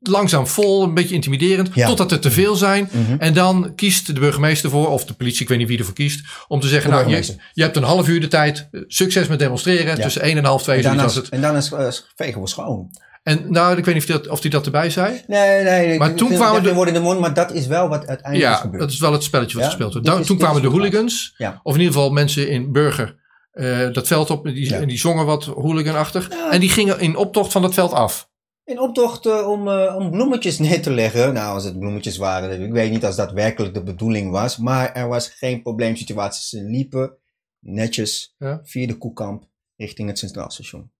[0.00, 2.88] langzaam vol, een beetje intimiderend, totdat er te veel zijn.
[2.92, 3.16] Mhm.
[3.18, 6.26] En dan kiest de burgemeester voor, of de politie, ik weet niet wie ervoor kiest,
[6.48, 10.00] om te zeggen, nou, je, je, hebt een half uur de tijd, succes met demonstreren,
[10.00, 11.28] tussen 1 en half 2 en was het.
[11.28, 12.90] En dan is uh, vegen we schoon.
[13.28, 15.22] En nou, ik weet niet of hij dat, of dat erbij zei.
[15.26, 15.98] Nee, nee.
[15.98, 18.56] Maar toen kwamen de woorden in de mond, maar dat is wel wat uiteindelijk ja,
[18.56, 18.80] gebeurd.
[18.80, 20.26] dat is wel het spelletje wat gespeeld wordt.
[20.26, 23.16] toen kwamen de hooligans, of in ieder geval mensen in Burger,
[23.52, 26.28] uh, dat veld op, die, die zongen wat hooliganachtig.
[26.28, 28.30] En die gingen in optocht van dat veld af.
[28.64, 31.34] In optocht om, uh, om bloemetjes neer te leggen.
[31.34, 34.56] Nou, als het bloemetjes waren, ik weet niet als dat werkelijk de bedoeling was.
[34.56, 36.58] Maar er was geen probleemsituatie.
[36.58, 37.16] Ze liepen
[37.58, 39.44] netjes via de Koekamp
[39.76, 40.90] richting het Centraal Station.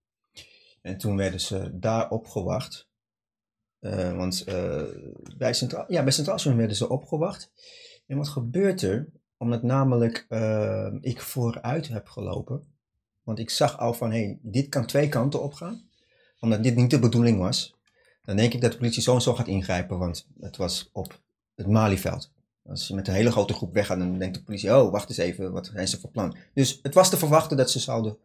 [0.89, 2.89] En toen werden ze daar opgewacht.
[3.81, 4.83] Uh, want uh,
[5.37, 7.53] bij, Centraal, ja, bij Centraal Station werden ze opgewacht.
[8.07, 9.09] En wat gebeurt er?
[9.37, 10.27] Omdat namelijk
[11.01, 12.65] ik vooruit heb gelopen.
[13.23, 15.89] Want ik zag al van, hé, hey, dit kan twee kanten opgaan
[16.41, 17.75] omdat dit niet de bedoeling was,
[18.25, 21.21] dan denk ik dat de politie zo en zo gaat ingrijpen, want het was op
[21.55, 22.31] het Malieveld.
[22.67, 25.19] Als je met een hele grote groep weggaat, dan denkt de politie, oh, wacht eens
[25.19, 26.37] even, wat zijn ze voor plan?
[26.55, 28.19] Dus het was te verwachten dat ze zouden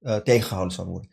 [0.00, 1.12] uh, tegengehouden zouden worden.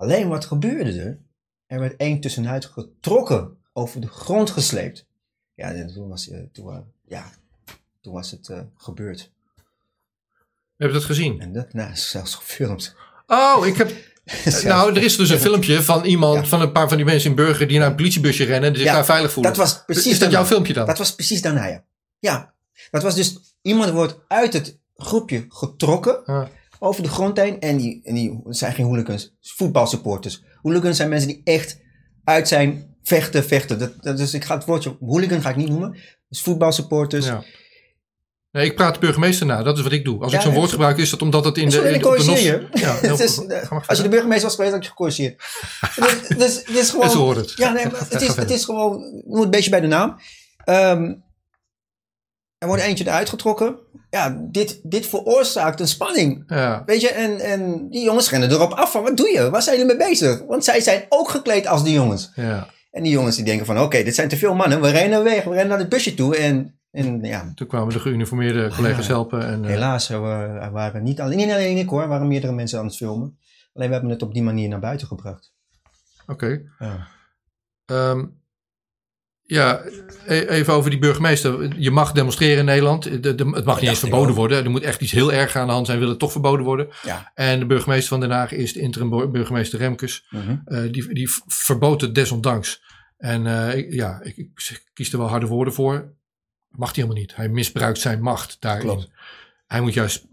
[0.00, 1.18] Alleen wat gebeurde er?
[1.66, 5.06] Er werd één tussenuit getrokken, over de grond gesleept.
[5.54, 7.30] Ja, toen was, uh, toen, uh, ja,
[8.00, 9.30] toen was het gebeurd.
[10.36, 11.40] We hebben dat gezien?
[11.40, 12.94] En dat, nou, zelfs gefilmd.
[13.26, 13.92] Oh, ik heb,
[14.64, 17.36] nou, er is dus een filmpje van iemand, van een paar van die mensen in
[17.36, 19.52] Burger die naar een politiebusje rennen en zich daar veilig voelen.
[19.52, 20.86] Dat was precies is dat jouw filmpje dan?
[20.86, 21.84] Dat was precies daarna, ja.
[22.18, 22.54] Ja,
[22.90, 26.24] dat was dus, iemand wordt uit het groepje getrokken
[26.82, 30.42] over de grond heen en die, en die zijn geen hooligans, voetbalsupporters.
[30.62, 31.78] Hooligans zijn mensen die echt
[32.24, 33.78] uit zijn vechten, vechten.
[33.78, 35.96] Dat, dat, dus ik ga het woordje hooligan ga ik niet noemen.
[36.28, 37.26] Dus voetbalsupporters.
[37.26, 37.44] Ja.
[38.52, 39.62] Nee, ik praat de burgemeester na.
[39.62, 40.22] Dat is wat ik doe.
[40.22, 41.98] Als ik zo'n woord gebruik, is dat omdat het in de...
[42.00, 42.42] nos...
[42.72, 43.38] ja, is,
[43.86, 45.42] als je de burgemeester was geweest, had je gecorrigeerd.
[45.96, 47.10] dus, dus, het is gewoon...
[47.10, 47.52] En hoort het.
[47.56, 49.22] Ja, nee, het, is, het is gewoon...
[49.26, 50.20] Moet een beetje bij de naam.
[50.66, 51.24] Um,
[52.58, 53.78] er wordt eentje eruit getrokken.
[54.10, 56.44] Ja, dit, dit veroorzaakt een spanning.
[56.46, 56.82] Ja.
[56.86, 59.50] Weet je, en, en die jongens rennen erop af van, wat doe je?
[59.50, 60.42] Waar zijn jullie mee bezig?
[60.46, 62.30] Want zij zijn ook gekleed als die jongens.
[62.34, 62.68] Ja.
[62.90, 64.80] En die jongens die denken van, oké, dit zijn te veel mannen.
[64.80, 68.00] We rennen weg, we rennen naar het busje toe en en, ja, Toen kwamen de
[68.00, 69.46] geuniformeerde collega's helpen.
[69.46, 72.86] En, eh, Helaas, er waren niet alleen, niet alleen ik hoor, waren meerdere mensen aan
[72.86, 73.38] het filmen.
[73.72, 75.52] Alleen we hebben het op die manier naar buiten gebracht.
[76.26, 76.62] Oké.
[76.78, 77.06] Ja.
[77.84, 78.26] Ehm,
[79.50, 79.82] ja,
[80.26, 81.78] e-, even over die burgemeester.
[81.78, 83.04] Je mag demonstreren in Nederland.
[83.04, 84.64] het mag niet eens verboden worden.
[84.64, 85.98] Er moet echt iets heel erg aan de hand zijn.
[85.98, 86.88] Wil het toch verboden worden?
[87.02, 87.30] Ja.
[87.34, 90.26] En de burgemeester van Den Haag is de interim burgemeester Remkes.
[90.30, 90.56] Mhm.
[90.64, 92.82] Eh, die, die verbood het desondanks.
[93.18, 96.14] En uh, ja, ik, ik, kies er wel harde woorden voor.
[96.68, 97.36] Mag hij helemaal niet.
[97.36, 98.86] Hij misbruikt zijn macht daarin.
[98.86, 99.10] Klopt.
[99.70, 100.26] Hij moet juist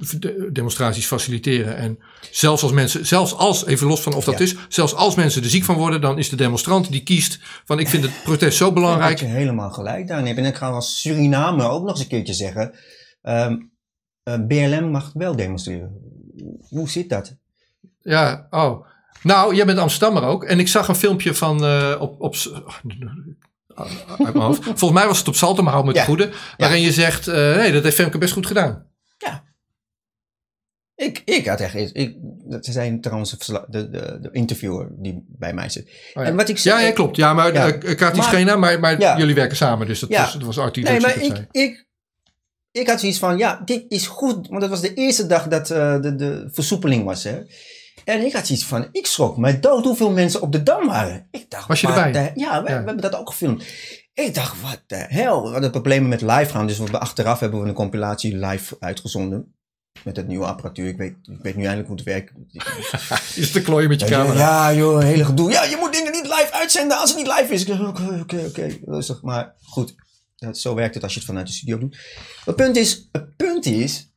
[0.54, 1.76] demonstraties faciliteren.
[1.76, 2.00] En
[2.32, 5.50] zelfs als mensen, zelfs als, even los van of dat is, zelfs als mensen er
[5.50, 8.73] ziek van worden, dan is de demonstrant die kiest van ik vind het protest zo
[8.73, 9.17] belangrijk.
[9.17, 10.23] Daar heb je helemaal gelijk daar.
[10.23, 12.62] En ik ga als Suriname ook nog eens een keertje zeggen.
[12.62, 12.71] Um,
[13.21, 13.54] ehm,
[14.23, 15.91] uh, eh, BLM mag wel demonstreren.
[16.69, 17.36] Hoe zit dat?
[18.02, 18.86] Ja, oh.
[19.23, 20.43] Nou, jij bent Amsterdammer ook.
[20.43, 22.36] En ik zag een filmpje van uh, op, op
[24.17, 24.63] uit mijn hoofd.
[24.63, 26.32] Volgens mij was het op Salto, maar hou me het goede.
[26.58, 28.87] Waarin je zegt, uh, nee, dat heeft Femke best goed gedaan.
[30.98, 31.06] Ja.
[31.06, 31.76] Ik, ik had echt...
[31.76, 32.16] Ik,
[32.62, 35.90] ze zijn trouwens de, de, de, interviewer die bij mij zit.
[36.14, 37.16] Oh en wat ik zei, ja, ja, klopt.
[37.16, 39.88] Ja, maar ja, uh, Katie Schena, maar, maar jullie werken samen.
[39.88, 41.88] Dus dat was, dat was Artie Nee, maar ik, ik,
[42.72, 44.48] ik had zoiets van, ja, dit is goed.
[44.48, 47.24] Want dat was de eerste dag dat uh, de, de versoepeling was.
[47.24, 47.42] Hè.
[48.06, 51.28] En ik had iets van, ik schrok mij dood hoeveel mensen op de Dam waren.
[51.32, 52.32] Ik dacht, Was je erbij?
[52.36, 53.64] ja, we, hebben dat ook gefilmd.
[54.14, 55.44] Ik dacht, wat de hel.
[55.44, 56.68] We hadden problemen met live gaan.
[56.68, 59.56] Dus we, achteraf hebben we een compilatie live uitgezonden.
[60.04, 60.88] Met het nieuwe apparatuur.
[60.88, 62.32] Ik weet, ik weet nu eindelijk hoe het werkt.
[63.36, 64.40] is te klooien met je camera.
[64.40, 65.52] Ja, joh, hele gedoe.
[65.52, 67.70] Ja, je moet dingen niet live uitzenden als het niet live is.
[67.70, 68.78] Oké, oké, oké.
[68.86, 69.22] Rustig.
[69.22, 69.96] Maar goed,
[70.52, 71.98] zo werkt het als je het vanuit de studio doet.
[72.46, 74.12] Het punt is, het punt is,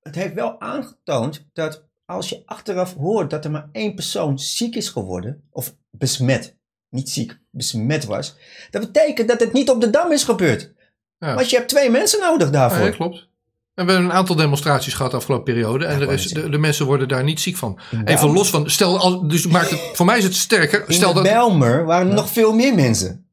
[0.00, 4.74] het heeft wel aangetoond dat als je achteraf hoort dat er maar één persoon ziek
[4.74, 6.56] is geworden, of besmet,
[6.88, 8.36] niet ziek, besmet was,
[8.70, 10.72] dat betekent dat het niet op de dam is gebeurd.
[11.18, 11.34] Ja.
[11.34, 12.86] Want je hebt twee mensen nodig daarvoor.
[12.86, 13.28] Ja, klopt.
[13.74, 15.84] En we hebben een aantal demonstraties gehad de afgelopen periode.
[15.84, 17.78] En is, de, de, mensen worden daar niet ziek van.
[18.04, 18.70] Even los van.
[18.70, 20.84] Stel, al, dus maakt het, voor mij is het sterker.
[20.86, 21.22] In stel dat.
[21.22, 23.26] Belmer waren er nog veel meer mensen.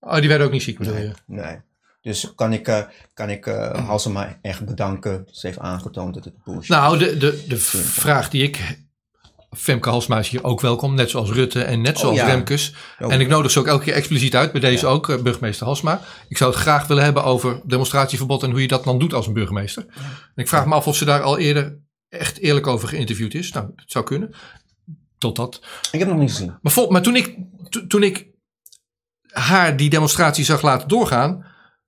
[0.00, 1.12] Oh, die werden ook niet ziek, bedoel je?
[1.26, 1.56] Nee.
[2.00, 2.78] Dus kan ik, uh,
[3.14, 5.26] kan ik uh, Halsema echt bedanken.
[5.30, 8.78] Ze heeft aangetoond dat het bullshit Nou, de, de, de vraag die ik
[9.56, 12.74] Femke Halsma is hier ook welkom, net zoals Rutte en net oh, zoals oh, Remkes.
[12.98, 16.00] En ik nodig ze ook elke keer expliciet uit, bij deze ook, uh, burgemeester Halsma.
[16.28, 19.26] Ik zou het graag willen hebben over demonstratieverbod en hoe je dat dan doet als
[19.26, 19.86] een burgemeester.
[20.34, 23.52] En ik vraag me af of ze daar al eerder echt eerlijk over geïnterviewd is.
[23.52, 24.34] Nou, dat zou kunnen.
[25.18, 25.60] Tot dat.
[25.90, 26.58] Ik heb nog niet gezien.
[26.62, 27.36] Maar, vol, maar toen, ik,
[27.88, 28.26] toen ik
[29.30, 31.46] haar die demonstratie zag laten doorgaan,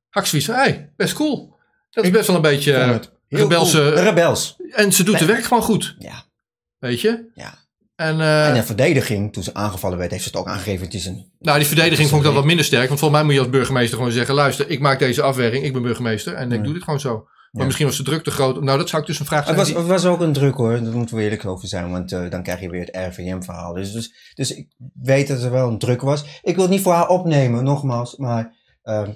[0.08, 1.54] had ik zoiets van, hey, best cool.
[1.90, 3.90] Dat is best wel een beetje rebelse...
[3.90, 4.56] Rebels.
[4.70, 5.96] En ze doet het werk gewoon goed.
[5.98, 6.25] Ja.
[6.78, 7.30] Weet je?
[7.34, 7.54] Ja.
[7.96, 10.84] En, uh, en de verdediging, toen ze aangevallen werd, heeft ze het ook aangegeven.
[10.84, 12.88] Het is een, nou, die verdediging vond ik dan wat minder sterk.
[12.88, 15.72] Want volgens mij moet je als burgemeester gewoon zeggen: luister, ik maak deze afweging, ik
[15.72, 17.28] ben burgemeester en ik doe dit gewoon zo.
[17.56, 18.62] Maar misschien was de druk te groot.
[18.62, 19.60] Nou, dat zou ik dus een vraag stellen.
[19.60, 21.90] Het was, het was ook een druk hoor, daar moeten we eerlijk over zijn.
[21.90, 23.72] Want uh, dan krijg je weer het RVM-verhaal.
[23.72, 24.68] Dus, dus, dus ik
[25.02, 26.40] weet dat er wel een druk was.
[26.42, 28.16] Ik wil het niet voor haar opnemen, nogmaals.
[28.16, 29.08] Maar uh,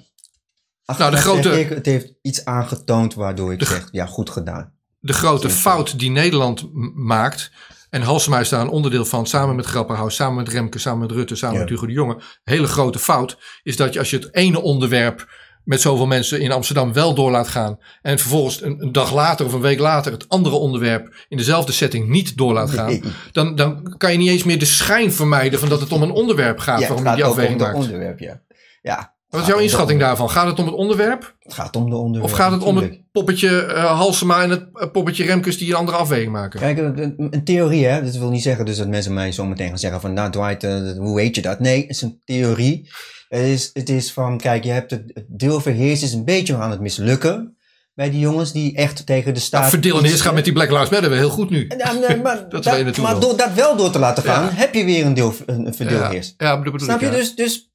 [0.97, 4.73] nou, de grote, ik, het heeft iets aangetoond waardoor ik de, zeg: ja, goed gedaan.
[5.01, 7.51] De grote fout die Nederland maakt
[7.91, 11.11] en Halsema is daar een onderdeel van, samen met Grapperhaus, samen met Remke, samen met
[11.11, 12.21] Rutte, samen met Hugo de Jonge.
[12.43, 15.29] Hele grote fout is dat je als je het ene onderwerp
[15.63, 17.79] met zoveel mensen in Amsterdam wel door laat gaan.
[18.01, 21.71] En vervolgens een, een, dag later of een week later het andere onderwerp in dezelfde
[21.71, 23.01] setting niet door laat gaan.
[23.31, 26.11] Dan, dan kan je niet eens meer de schijn vermijden van dat het om een
[26.11, 26.79] onderwerp gaat.
[26.79, 27.75] Ja, waarom je die afweging maakt.
[27.75, 28.41] onderwerp, ja.
[28.81, 29.15] ja.
[29.31, 30.29] Wat is jouw inschatting daarvan?
[30.29, 31.35] Gaat het om het onderwerp?
[31.39, 32.31] Het gaat om de onderwerp.
[32.31, 35.75] Of gaat het om het poppetje uh, Halsema en het uh, poppetje Remkes die een
[35.75, 36.59] andere afweging maken?
[36.59, 38.03] Kijk, een, een, theorie, hè?
[38.03, 40.63] Dat wil niet zeggen dus dat mensen mij zo meteen gaan zeggen van, nou Dwight,
[40.63, 41.59] uh, hoe weet je dat?
[41.59, 42.89] Nee, het is een theorie.
[43.29, 46.71] Het is, het is van, kijk, je hebt het, het deelverheers is een beetje aan
[46.71, 47.57] het mislukken
[47.93, 49.59] bij die jongens die echt tegen de staat...
[49.59, 51.71] Nou, verdeel en heers gaat met die Black Lives Matter weer heel goed nu.
[51.77, 54.85] Ja, nee, maar dat, dat maar door dat wel door te laten gaan, heb je
[54.85, 56.33] weer een, deel, een, verdeelheers.
[56.37, 57.09] Ja, ja bedoel, Snap je?
[57.09, 57.70] Dus, dus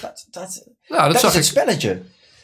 [0.00, 2.02] dat, dat, nou, dat, is het spelletje.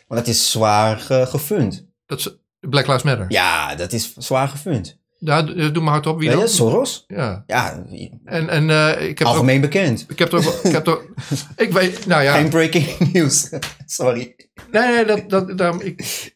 [0.08, 1.86] Maar dat is zwaar gefund.
[2.06, 3.26] Dat is Black Lives Matter?
[3.28, 5.00] Ja, dat is zwaar gefund.
[5.24, 6.18] Ja, doe maar hard op.
[6.18, 6.48] Wie dan?
[6.48, 7.04] Soros?
[7.06, 7.44] Ja.
[7.46, 7.84] ja.
[8.24, 10.04] En, en uh, ik heb Algemeen bekend.
[10.08, 10.98] Ik heb er ik heb er,
[11.56, 12.32] ik weet, nou ja.
[12.32, 13.48] Geen breaking news.
[13.86, 14.34] Sorry.
[14.70, 16.30] Nee, nee, dat, dat, daarom, ik,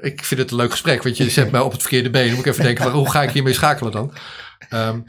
[0.00, 2.26] ik vind het een leuk gesprek, want je zet mij op het verkeerde been.
[2.26, 4.12] Dan moet ik even denken, hoe ga ik hiermee schakelen dan?
[4.70, 5.04] Um,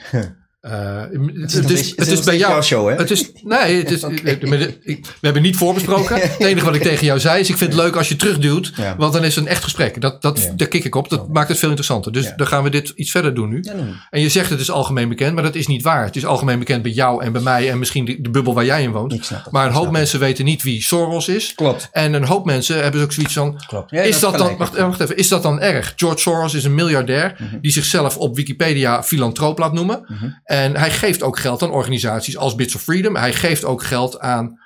[0.67, 2.62] Uh, het, het, is, het, is, bij jou.
[2.62, 2.95] Show, hè?
[2.95, 4.39] Het is, nee, het is, okay.
[4.84, 6.15] we hebben niet voorbesproken.
[6.21, 8.71] het enige wat ik tegen jou zei is: ik vind het leuk als je terugduwt.
[8.76, 8.95] Ja.
[8.97, 10.02] Want dan is het een echt gesprek.
[10.02, 10.54] Dat, dat, ja.
[10.56, 11.10] Daar kik ik op.
[11.10, 12.12] Dat maakt het veel interessanter.
[12.12, 13.63] Dus dan gaan we dit iets verder doen nu.
[14.10, 16.06] En je zegt het is algemeen bekend, maar dat is niet waar.
[16.06, 18.65] Het is algemeen bekend bij jou en bij mij en misschien de, de bubbel waar
[18.65, 19.32] jij in woont.
[19.52, 21.54] Maar een hoop mensen weten niet wie Soros is.
[21.56, 21.89] Klopt.
[21.91, 25.28] En een hoop mensen hebben ook zoiets van: is dat, dan, wacht, wacht, even, is
[25.28, 25.93] dat dan erg?
[25.95, 27.60] George Soros is een miljardair mm -hmm.
[27.62, 30.06] die zichzelf op Wikipedia filantroop laat noemen.
[30.08, 30.41] Mm -hmm.
[30.54, 33.16] En hij geeft ook geld aan organisaties als Bits of Freedom.
[33.16, 34.60] Hij geeft ook geld aan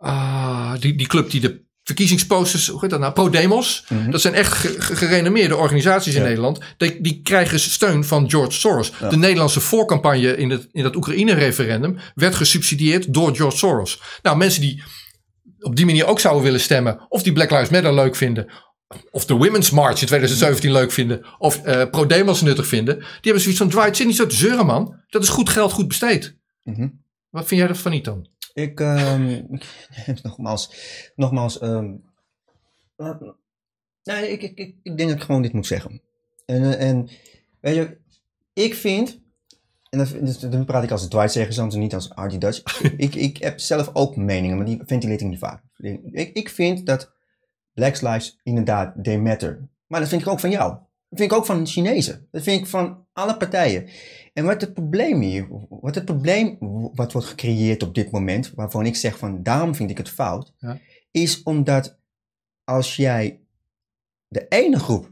[0.00, 3.12] uh, die, die club die de verkiezingsposters, hoe heet dat nou?
[3.12, 3.84] ProDemos.
[3.88, 4.10] Mm -hmm.
[4.10, 6.26] Dat zijn echt gerenommeerde organisaties in ja.
[6.26, 6.58] Nederland.
[6.76, 8.92] Die, die, krijgen steun van George Soros.
[9.00, 9.08] Ja.
[9.08, 14.00] De Nederlandse voorcampagne in, het, in dat Oekraïne-referendum werd gesubsidieerd door George Soros.
[14.22, 14.82] Nou, mensen die
[15.60, 18.52] op die manier ook zouden willen stemmen, of die Black Lives Matter leuk vinden,
[19.10, 21.26] of de Women's March in 2017 leuk vinden.
[21.38, 22.98] Of uh, pro-demos nuttig vinden.
[22.98, 25.02] Die hebben zoiets van, Dwight, zit niet zo te zeuren man.
[25.08, 26.36] Dat is goed geld, goed besteed.
[26.62, 27.04] Mm -hmm.
[27.30, 28.28] Wat vind jij ervan niet dan?
[28.52, 29.48] Ik, um,
[30.22, 30.70] nogmaals,
[31.14, 32.04] nogmaals, um,
[34.02, 36.02] nee, ik, ik, ik, ik denk dat ik gewoon dit moet zeggen.
[36.44, 37.08] En, en
[37.60, 37.98] weet je,
[38.52, 39.20] ik vind,
[39.88, 42.82] en dan, dan praat ik als Dwight zeggen, soms niet als Artie Dutch.
[42.96, 45.62] ik, ik heb zelf ook meningen, maar die ventileer ik niet vaak.
[46.12, 47.15] Ik, ik vind dat
[47.76, 49.68] Black Lives inderdaad, they matter.
[49.86, 50.70] Maar dat vind ik ook van jou.
[51.08, 52.28] Dat vind ik ook van de Chinezen.
[52.30, 53.88] Dat vind ik van alle partijen.
[54.32, 56.56] En wat het probleem hier, wat het probleem
[56.94, 60.54] wat wordt gecreëerd op dit moment, waarvan ik zeg van daarom vind ik het fout,
[60.58, 60.78] ja.
[61.10, 61.98] is omdat
[62.64, 63.40] als jij
[64.28, 65.10] de ene groep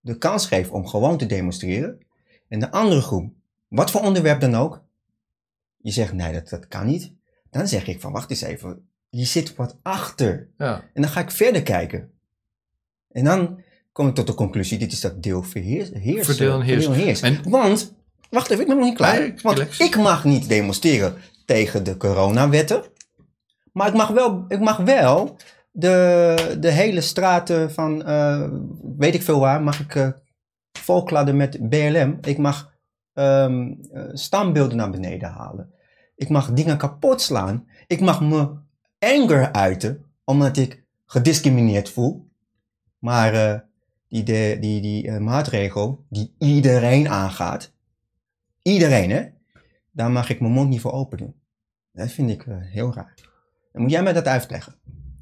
[0.00, 1.98] de kans geeft om gewoon te demonstreren,
[2.48, 3.32] en de andere groep,
[3.68, 4.84] wat voor onderwerp dan ook,
[5.76, 7.12] je zegt nee, dat, dat kan niet,
[7.50, 10.48] dan zeg ik van wacht eens even, je zit wat achter.
[10.58, 10.84] Ja.
[10.92, 12.10] En dan ga ik verder kijken.
[13.12, 13.60] En dan
[13.92, 16.24] kom ik tot de conclusie, dit is dat deel heersen.
[16.24, 17.28] Verdeel en heersen.
[17.28, 17.50] En...
[17.50, 17.94] Want,
[18.30, 19.18] wacht even, ik ben nog niet klaar.
[19.18, 21.14] Nee, want ik mag niet demonstreren
[21.46, 22.82] tegen de coronawetten.
[23.72, 25.36] Maar ik mag wel, ik mag wel
[25.70, 28.48] de, de hele straten van, uh,
[28.96, 30.08] weet ik veel waar, mag ik uh,
[30.78, 32.18] volkladen met BLM.
[32.20, 32.72] Ik mag
[33.14, 33.78] um,
[34.12, 35.72] standbeelden naar beneden halen.
[36.16, 37.68] Ik mag dingen kapot slaan.
[37.86, 38.62] Ik mag me
[39.04, 42.28] anger uiten, omdat ik gediscrimineerd voel.
[42.98, 43.54] Maar uh,
[44.08, 47.72] die, de, die, die uh, maatregel die iedereen aangaat,
[48.62, 49.22] iedereen hè,
[49.92, 51.34] daar mag ik mijn mond niet voor open doen.
[51.92, 53.14] Dat vind ik uh, heel raar.
[53.72, 54.74] Dan moet jij mij dat uitleggen.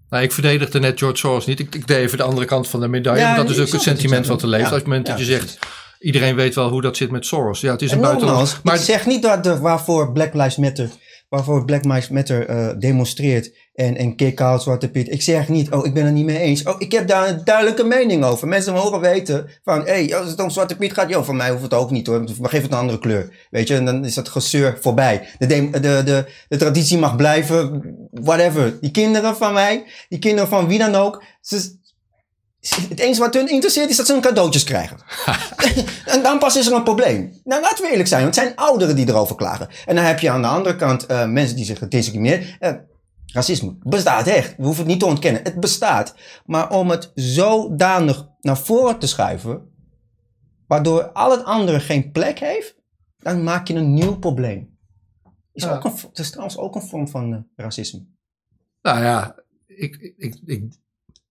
[0.08, 1.60] Nou, ik verdedigde net George Soros niet.
[1.60, 3.20] Ik, ik deed even de andere kant van de medaille.
[3.20, 4.62] Ja, dat is ook het sentiment wat er leeft.
[4.62, 5.58] Ja, Als het moment dat je zegt,
[5.98, 7.60] iedereen weet wel hoe dat zit met Soros.
[7.60, 8.60] Ja, het is een buitenland.
[8.62, 10.90] Maar ik zeg niet dat de, waarvoor Black Lives Matter,
[11.32, 15.12] waarvoor Black Lives Matter uh, demonstreert en, en kick-out Zwarte Piet.
[15.12, 16.62] Ik zeg niet, oh, ik ben het niet mee eens.
[16.62, 18.48] Oh, ik heb daar een duidelijke mening over.
[18.48, 21.50] Mensen mogen weten van, hé, hey, als het om Zwarte Piet gaat, joh, voor mij
[21.50, 22.24] hoeft het ook niet hoor.
[22.40, 23.46] Maar geef het een andere kleur.
[23.50, 25.28] Weet je, en dan is dat gezeur voorbij.
[25.38, 28.78] De, de, de, de, de traditie mag blijven, whatever.
[28.80, 31.80] Die kinderen van mij, die kinderen van wie dan ook, ze,
[32.70, 34.96] het enige wat hun interesseert is dat ze een cadeautjes krijgen.
[36.14, 37.40] en dan pas is er een probleem.
[37.44, 38.22] Nou, laten we eerlijk zijn.
[38.22, 39.68] Want het zijn ouderen die erover klagen.
[39.86, 42.56] En dan heb je aan de andere kant uh, mensen die zich gediscrimineerd.
[42.60, 42.72] Uh,
[43.26, 44.56] racisme bestaat echt.
[44.56, 45.42] We hoeven het niet te ontkennen.
[45.42, 46.14] Het bestaat.
[46.46, 49.70] Maar om het zodanig naar voren te schuiven.
[50.66, 52.76] Waardoor al het andere geen plek heeft.
[53.18, 54.78] Dan maak je een nieuw probleem.
[55.52, 58.06] Is ook een, het is trouwens ook een vorm van uh, racisme.
[58.82, 59.34] Nou ja,
[59.66, 60.81] ik, ik, ik,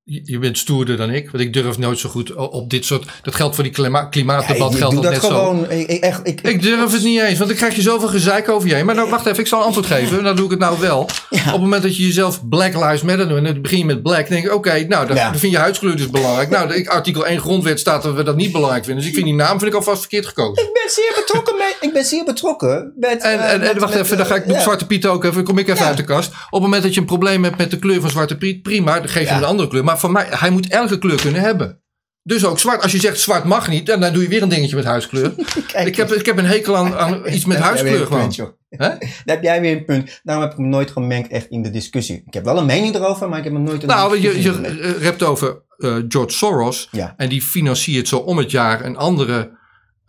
[0.03, 3.09] je bent stoerder dan ik, want ik durf nooit zo goed op dit soort.
[3.21, 4.71] Dat geldt voor die klima klimaatdebat.
[4.71, 5.75] Ja, geldt dat, net gewoon, zo.
[5.75, 8.67] Ik, echt, ik, ik, durf het niet eens, want dan krijg je zoveel gezeik over
[8.67, 8.85] je heen.
[8.85, 10.23] Maar nou, wacht even, ik zal een antwoord geven.
[10.23, 10.99] Dan doe ik het nou wel.
[11.01, 14.03] Op het moment dat je jezelf Black Lives Matter doet, en dan begin je met
[14.03, 16.49] black, denk ik, oké, nou, dan, vind je huidskleur dus belangrijk.
[16.49, 19.01] nou, ik, artikel 1 grondwet staat dat we dat niet belangrijk vinden.
[19.01, 20.63] Dus ik vind die naam vind ik alvast verkeerd gekozen.
[20.63, 21.73] Ik ben zeer betrokken mee.
[21.79, 23.23] Ik ben zeer betrokken met.
[23.23, 25.43] En, en, en wacht even, dan ga ik Zwarte Piet ook even.
[25.43, 26.27] Kom ik even uit de kast.
[26.27, 28.99] Op het moment dat je een probleem hebt met de kleur van Zwarte Piet, prima,
[28.99, 29.83] dan geef je hem een andere kleur.
[29.91, 31.81] Maar voor mij, hij moet elke kleur kunnen hebben.
[32.23, 32.81] Dus ook zwart.
[32.81, 35.33] Als je zegt zwart mag niet, dan, dan doe je weer een dingetje met huiskleur.
[35.85, 38.33] ik, heb, ik heb een hekel aan, aan iets met huiskleur gewoon.
[38.69, 40.19] Daar heb jij weer een punt.
[40.23, 42.23] Daarom heb ik me nooit gemengd echt in de discussie.
[42.25, 43.85] Ik heb wel een mening erover, maar ik heb me nooit...
[43.85, 46.87] Nou, je, je hebt over uh, George Soros.
[46.91, 47.13] Ja.
[47.17, 49.57] En die financiert zo om het jaar een andere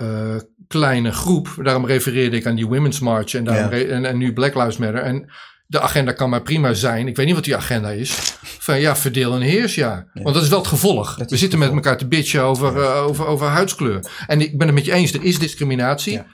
[0.03, 0.37] uh,
[0.69, 1.49] kleine groep.
[1.63, 5.03] Daarom refereerde ik aan die Women's March en, daarom en, en, nu Black Lives Matter.
[5.03, 5.31] En
[5.73, 7.09] de agenda kan maar prima zijn.
[7.09, 8.37] Ik weet niet wat die agenda is.
[8.43, 10.07] Van ja, verdeel en heers, ja.
[10.13, 11.17] Want dat is wel het gevolg.
[11.27, 14.11] We zitten met elkaar te bitchen over, uh, over, over huidskleur.
[14.27, 16.19] En ik ben het met je eens, er is discriminatie.
[16.19, 16.25] Uh,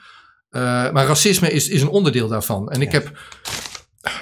[0.91, 2.69] maar racisme is, is een onderdeel daarvan.
[2.69, 3.19] En ik heb,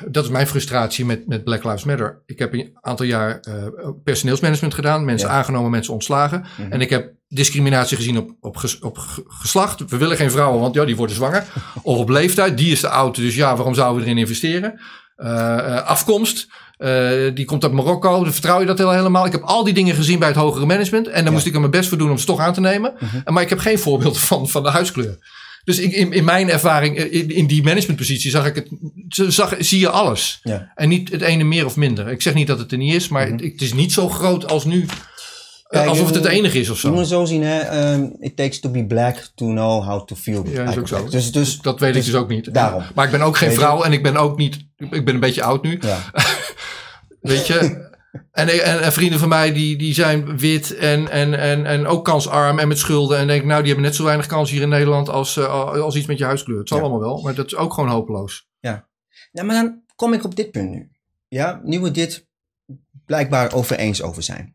[0.07, 2.21] dat is mijn frustratie met, met Black Lives Matter.
[2.25, 5.05] Ik heb een aantal jaar uh, personeelsmanagement gedaan.
[5.05, 6.45] Mensen aangenomen, mensen ontslagen.
[6.57, 6.71] Mhm.
[6.71, 9.89] En ik heb discriminatie gezien op, op, op geslacht.
[9.89, 11.45] We willen geen vrouwen, want ja, die worden zwanger.
[11.83, 13.15] of op leeftijd, die is te oud.
[13.15, 14.79] Dus ja, waarom zouden we erin investeren?
[15.17, 16.47] Uh, afkomst.
[16.77, 18.23] Uh, die komt uit Marokko.
[18.23, 19.25] Dan vertrouw je dat helemaal.
[19.25, 21.07] Ik heb al die dingen gezien bij het hogere management.
[21.07, 22.93] En daar moest ik er mijn best voor doen om ze toch aan te nemen.
[23.03, 25.17] Uh Maar ik heb geen voorbeeld van, van de huiskleur.
[25.67, 28.67] Dus ik, in, in mijn ervaring, in, in die managementpositie, zag ik het,
[29.33, 30.39] zag, zie je alles.
[30.43, 30.71] Ja.
[30.75, 32.07] En niet het ene meer of minder.
[32.07, 34.47] Ik zeg niet dat het er niet is, maar het, het, is niet zo groot
[34.49, 34.85] als nu.
[35.67, 36.89] Kijk, alsof het het enige is of zo.
[36.89, 37.91] Je moet zo zien, hè.
[37.93, 40.47] Um, it takes to be black to know how to feel.
[40.47, 41.09] Ja, is ook zo.
[41.09, 42.53] Dus, dus, dat weet ik dus, dus ook niet.
[42.53, 42.83] Daarom.
[42.95, 44.65] Maar ik ben ook geen vrouw en ik ben ook niet...
[44.77, 45.77] Ik ben een beetje oud nu.
[45.81, 45.99] Ja.
[47.21, 47.85] weet je?
[48.31, 52.05] En, en, en, vrienden van mij die, die zijn wit en, en, en, en ook
[52.05, 53.17] kansarm en met schulden.
[53.17, 55.95] En denk nou, die hebben net zo weinig kans hier in Nederland als, uh, als
[55.95, 56.59] iets met je huiskleur.
[56.59, 58.47] Het zal allemaal wel, maar dat is ook gewoon hopeloos.
[58.59, 58.87] Ja.
[59.31, 60.89] Nou, maar dan kom ik op dit punt nu.
[61.27, 62.27] Ja, nu we dit
[63.05, 64.53] blijkbaar over eens over zijn.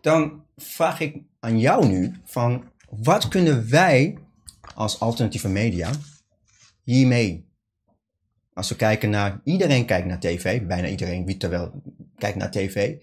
[0.00, 4.18] Dan vraag ik aan jou nu van wat kunnen wij
[4.74, 5.90] als alternatieve media
[6.82, 7.48] hiermee?
[8.52, 11.82] Als we kijken naar, iedereen kijkt naar tv, bijna iedereen wie terwijl
[12.16, 12.96] kijkt naar tv.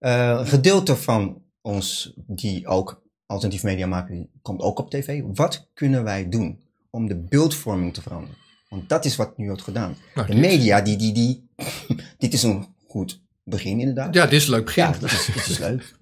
[0.00, 5.22] Uh, een gedeelte van ons die ook alternatieve media maken, komt ook op tv.
[5.34, 6.60] Wat kunnen wij doen
[6.90, 8.36] om de beeldvorming te veranderen?
[8.68, 9.96] Want dat is wat nu wordt gedaan.
[10.14, 11.48] Nou, de media, die, die, die,
[12.18, 14.14] dit is een goed begin inderdaad.
[14.14, 14.84] Ja, dit is een leuk begin.
[14.84, 15.94] Ja, dit is, dit is leuk.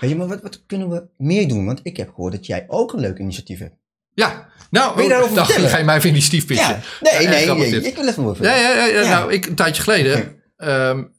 [0.00, 1.66] Weet je, maar wat, wat kunnen we meer doen?
[1.66, 3.76] Want ik heb gehoord dat jij ook een leuk initiatief hebt.
[4.14, 6.68] Ja, nou, Wil je daarover dacht, ga je mij initiatief pitchen.
[6.68, 8.44] Ja, nee, nee, nee, ik wil even over.
[8.44, 11.12] Ja, ja, ja, nou, ik, een tijdje geleden, um,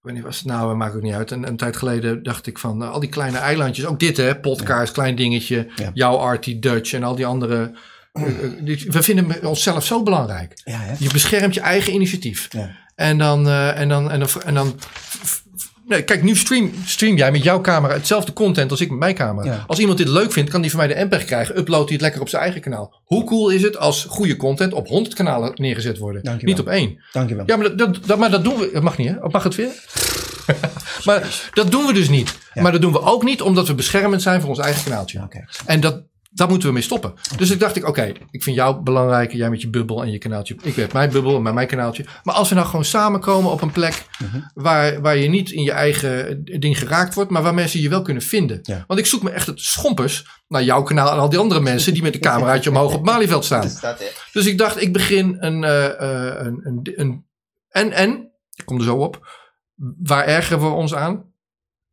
[0.00, 1.30] wanneer was het nou, maakt ook niet uit.
[1.30, 4.36] Een, een tijd geleden dacht ik van, uh, al die kleine eilandjes, ook dit hè,
[4.36, 7.72] podcast, klein dingetje, jouw Artie Dutch en al die andere...
[8.14, 8.24] Uh,
[8.90, 10.60] we vinden onszelf zo belangrijk.
[10.64, 12.48] Ja, je beschermt je eigen initiatief.
[12.94, 14.78] En dan, uh, en dan, en dan, en dan
[15.86, 19.14] Nee, kijk, nu stream, stream jij met jouw camera hetzelfde content als ik met mijn
[19.14, 19.64] camera.
[19.66, 21.58] Als iemand dit leuk vindt, kan die van mij de MPEG krijgen.
[21.58, 23.00] Upload hij het lekker op zijn eigen kanaal.
[23.04, 26.38] Hoe cool is het als goede content op 100 kanalen neergezet worden?
[26.40, 26.98] Niet op één.
[27.12, 27.44] Dankjewel.
[27.46, 28.70] Ja, maar dat, dat, maar dat doen we.
[28.72, 29.28] Dat mag niet, hè?
[29.28, 29.72] mag het weer?
[31.06, 32.38] maar dat doen we dus niet.
[32.54, 35.22] Maar dat doen we ook niet omdat we beschermend zijn voor ons eigen kanaaltje.
[35.22, 35.44] Okay.
[35.66, 36.02] En dat,
[36.34, 37.14] daar moeten we mee stoppen.
[37.36, 39.32] Dus ik dacht ik, oké, ik vind jou belangrijk.
[39.32, 40.56] Jij met je bubbel en je kanaaltje.
[40.62, 42.04] Ik heb mijn bubbel en mijn kanaaltje.
[42.22, 44.40] Maar als we nou gewoon samenkomen op een plek mhm.
[44.54, 48.02] waar, waar je niet in je eigen ding geraakt wordt, maar waar mensen je wel
[48.02, 48.60] kunnen vinden.
[48.86, 51.92] Want ik zoek me echt het schompers naar jouw kanaal en al die andere mensen
[51.92, 53.70] die met een cameraatje omhoog op Malieveld staan.
[54.32, 57.26] Dus ik dacht, ik begin een, uh, een, een, een,
[57.68, 59.28] en, en, ik kom er zo op,
[60.02, 61.32] waar ergeren we ons aan?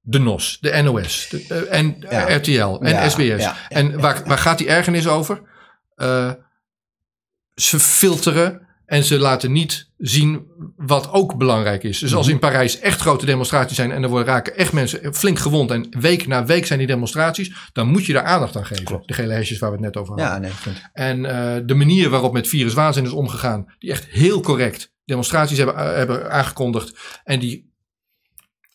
[0.01, 1.95] De NOS, de NOS de, en
[2.37, 3.49] RTL en SBS.
[3.69, 5.49] en waar, waar gaat die ergernis over?
[7.55, 11.99] ze filteren en ze laten niet zien wat ook belangrijk is.
[11.99, 12.35] Dus als mhm.
[12.35, 15.87] in Parijs echt grote demonstraties zijn en er worden raken echt mensen flink gewond en
[15.99, 19.03] week na week zijn die demonstraties, dan moet je daar aandacht aan geven.
[19.05, 20.49] De gele hesjes waar we het net over hadden.
[20.49, 24.93] Ja, nee, en uh, de manier waarop met viruswaanzin is omgegaan, die echt heel correct
[25.05, 27.70] demonstraties hebben, hebben aangekondigd en die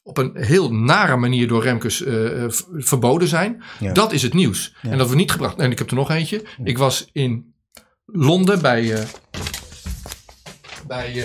[0.07, 2.45] op een heel nare manier door Remkes uh,
[2.77, 3.63] verboden zijn.
[3.93, 4.75] Dat is het nieuws.
[4.83, 5.59] En dat we niet gebracht.
[5.59, 6.43] En ik heb er nog eentje.
[6.65, 7.55] Ik was in
[8.05, 9.07] Londen bij
[10.87, 11.25] bij uh,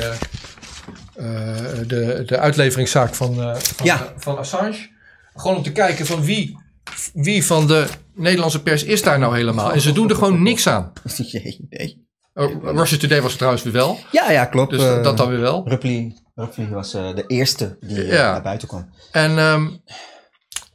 [1.88, 4.89] de, de uitleveringszaak van, van, van Assange.
[5.34, 6.57] Gewoon om te kijken van wie,
[7.13, 9.73] wie van de Nederlandse pers is daar nou helemaal.
[9.73, 10.91] En ze doen er gewoon niks aan.
[11.32, 12.09] Nee, nee.
[12.34, 13.99] Oh, Russia Today was het trouwens weer wel.
[14.11, 14.71] Ja, ja, klopt.
[14.71, 15.63] Dus dat dan weer wel.
[16.46, 18.89] Ripley was de eerste die naar buiten kwam.
[19.12, 19.82] En, um,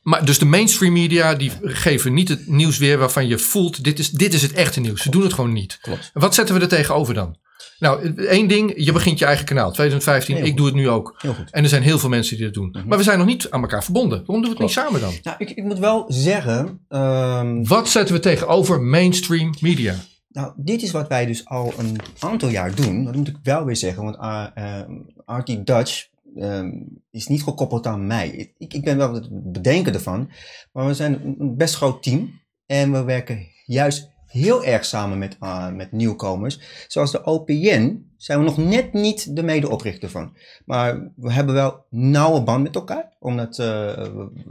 [0.03, 3.99] maar dus de mainstream media die geven niet het nieuws weer waarvan je voelt, dit
[3.99, 5.03] is, dit is het echte nieuws.
[5.03, 5.79] Ze doen het gewoon niet.
[5.81, 6.11] Klopt.
[6.13, 7.37] Wat zetten we er tegenover dan?
[7.79, 9.73] Nou, één ding, je begint je eigen kanaal.
[9.73, 11.15] 2015, ik doe het nu ook.
[11.19, 11.51] Heel goed.
[11.51, 12.69] En er zijn heel veel mensen die dat doen.
[12.73, 12.89] Mhm.
[12.89, 14.19] Maar we zijn nog niet aan elkaar verbonden.
[14.19, 15.13] Waarom doen we het niet samen dan?
[15.23, 16.81] Nou, ik, ik moet wel zeggen...
[16.89, 17.67] Um...
[17.67, 19.95] Wat zetten we tegenover mainstream media?
[20.37, 23.05] Nou, dit is wat wij dus al een aantal jaar doen.
[23.05, 26.73] Dat moet ik wel weer zeggen, want uh, Dutch uh,
[27.11, 28.53] is niet gekoppeld aan mij.
[28.59, 30.31] Ik, ik ben wel het bedenken ervan,
[30.73, 35.37] maar we zijn een best groot team en we werken juist heel erg samen met,
[35.41, 36.61] uh, met nieuwkomers.
[36.89, 40.37] Zoals de OPN zijn we nog net niet de medeoprichter van.
[40.65, 43.67] Maar we hebben wel nauwe band met elkaar, omdat uh,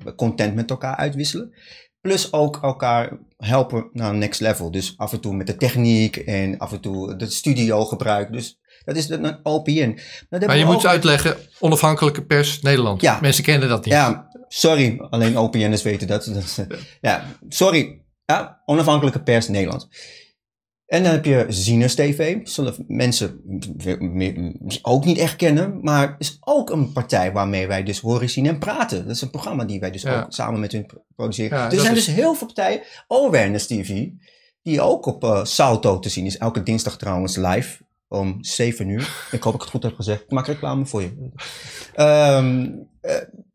[0.04, 1.54] we content met elkaar uitwisselen.
[2.02, 4.72] Plus ook elkaar helpen naar next level.
[4.72, 8.32] Dus af en toe met de techniek en af en toe de studio gebruik.
[8.32, 10.00] Dus dat is de OPN.
[10.30, 13.02] Maar je moet uitleggen, onafhankelijke pers Nederland.
[13.02, 13.20] Ja.
[13.22, 13.94] Mensen kennen dat niet.
[13.94, 14.98] Ja, sorry.
[15.10, 16.30] Alleen OPN'ers weten dat.
[16.34, 16.68] dat
[17.02, 18.02] ja, sorry.
[18.26, 19.88] Ja, onafhankelijke pers Nederland.
[20.96, 22.38] En dan heb je Zinus TV.
[22.44, 23.42] Zullen mensen
[24.82, 25.80] ook niet echt kennen.
[25.82, 29.06] Maar is ook een partij waarmee wij dus horen, zien en praten.
[29.06, 30.86] Dat is een programma die wij dus ook samen met hun
[31.16, 31.70] produceren.
[31.70, 32.82] dus er zijn dus heel veel partijen.
[33.08, 34.08] Awareness TV.
[34.62, 36.38] Die ook op uh, Salto te zien is.
[36.38, 37.85] Elke dinsdag trouwens live.
[38.08, 39.28] Om 7 uur.
[39.32, 40.22] Ik hoop dat ik het goed heb gezegd.
[40.22, 41.32] Ik maak reclame voor je.
[41.98, 42.90] Um,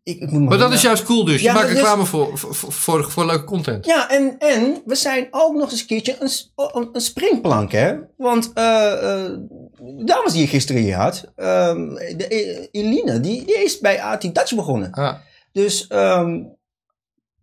[0.03, 1.43] ik, maar dat is juist cool dus.
[1.43, 3.87] Je maakt reclame voor, voor, voor, voor, leuke content.
[3.87, 7.97] Ja, en, en we zijn ook nog eens een keertje een, een, springplank, hè.
[8.17, 9.39] Want uh, uh,
[9.79, 14.23] de dames die je gisteren hier had, um, de, Eline, die, die is bij AT
[14.23, 14.91] Dutch begonnen.
[14.91, 15.19] Ah.
[15.53, 16.57] Dus, um,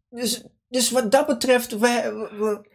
[0.09, 2.69] dus, dus wat dat betreft, we, we,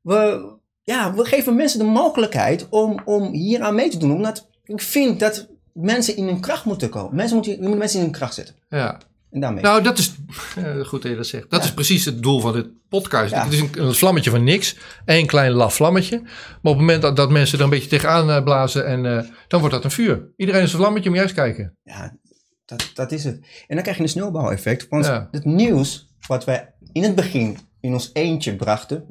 [0.00, 0.50] we,
[0.82, 4.12] ja, we geven mensen de mogelijkheid om, om hier aan mee te doen.
[4.12, 7.16] Omdat ik vind dat mensen in hun kracht moeten komen.
[7.16, 8.54] Mensen moeten, je moet mensen in hun kracht zetten.
[8.68, 9.00] Ja.
[9.30, 10.14] Nou, dat is
[10.90, 11.50] goed dat je dat zegt.
[11.50, 13.34] Dat is precies het doel van dit podcast.
[13.34, 14.76] Het is een, een, vlammetje van niks.
[15.04, 16.20] Eén klein laf vlammetje.
[16.20, 19.22] Maar op het moment dat, dat mensen er een beetje tegenaan uh, blazen, en, uh,
[19.48, 20.32] dan wordt dat een vuur.
[20.36, 21.76] Iedereen is een vlammetje, je eens kijken.
[21.82, 22.16] Ja,
[22.64, 23.34] dat, dat is het.
[23.66, 24.88] En dan krijg je een sneeuwbaleffect.
[24.88, 29.04] Want het nieuws wat wij in het begin in ons eentje brachten,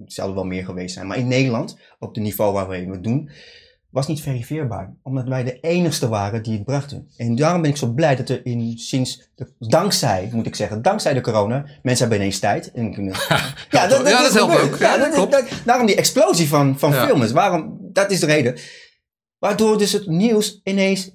[0.00, 2.76] het zal er wel meer geweest zijn, maar in Nederland, op het niveau waar we
[2.76, 3.30] het doen,
[3.90, 4.94] was niet verifieerbaar.
[5.02, 7.08] Omdat wij de enigste waren die het brachten.
[7.16, 10.82] En daarom ben ik zo blij dat er in, sinds, de, dankzij, moet ik zeggen,
[10.82, 12.72] dankzij de corona, mensen hebben ineens tijd.
[12.72, 13.14] En kunnen,
[13.70, 14.78] ja, dat, dat, ja, dat helpt ook.
[14.78, 17.32] Ja, dat, daarom die explosie van, van films.
[17.32, 18.58] Waarom, dat is de reden.
[19.38, 21.10] Waardoor dus het nieuws ineens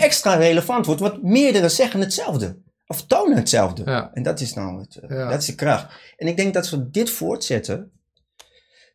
[0.00, 1.00] extra relevant wordt.
[1.00, 2.56] Want meerdere zeggen hetzelfde.
[2.86, 4.10] Of tonen hetzelfde.
[4.12, 5.94] En dat is nou het, dat is de kracht.
[6.16, 7.90] En ik denk dat we dit voortzetten.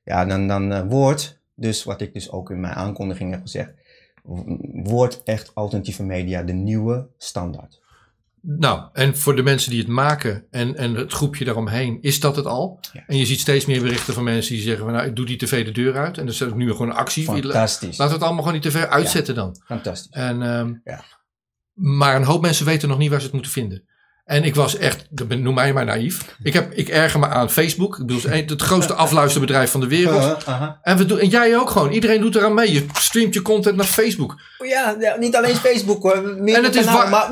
[0.08, 3.72] Ja, dan, dan uh, wordt dus wat ik dus ook in mijn aankondiging heb gezegd,
[4.84, 7.82] wordt echt alternatieve media de nieuwe standaard.
[8.42, 12.36] Nou, en voor de mensen die het maken en, en het groepje daaromheen, is dat
[12.36, 12.80] het al?
[13.08, 15.38] En je ziet steeds meer berichten van mensen die zeggen: van, Nou, ik doe die
[15.38, 16.18] tv de deur uit.
[16.18, 17.24] En dus is nu gewoon een actie.
[17.24, 17.98] Fantastisch.
[17.98, 19.62] Laten we het allemaal gewoon die tv uitzetten dan.
[19.66, 20.12] Fantastisch.
[20.12, 21.04] En, um, ja.
[21.74, 23.84] Maar een hoop mensen weten nog niet waar ze het moeten vinden.
[24.28, 26.36] En ik was echt, noem mij maar naïef.
[26.44, 27.98] Ik, heb, ik erger me aan Facebook.
[27.98, 30.44] Ik bedoel, het, het grootste afluisterbedrijf van de wereld.
[30.82, 31.92] En, we doen, en jij ook gewoon.
[31.92, 32.74] Iedereen doet eraan mee.
[32.74, 34.42] Je streamt je content naar Facebook.
[34.58, 36.36] Ja, ja niet alleen Facebook hoor.
[36.40, 37.30] Meer en het is, maar, maar,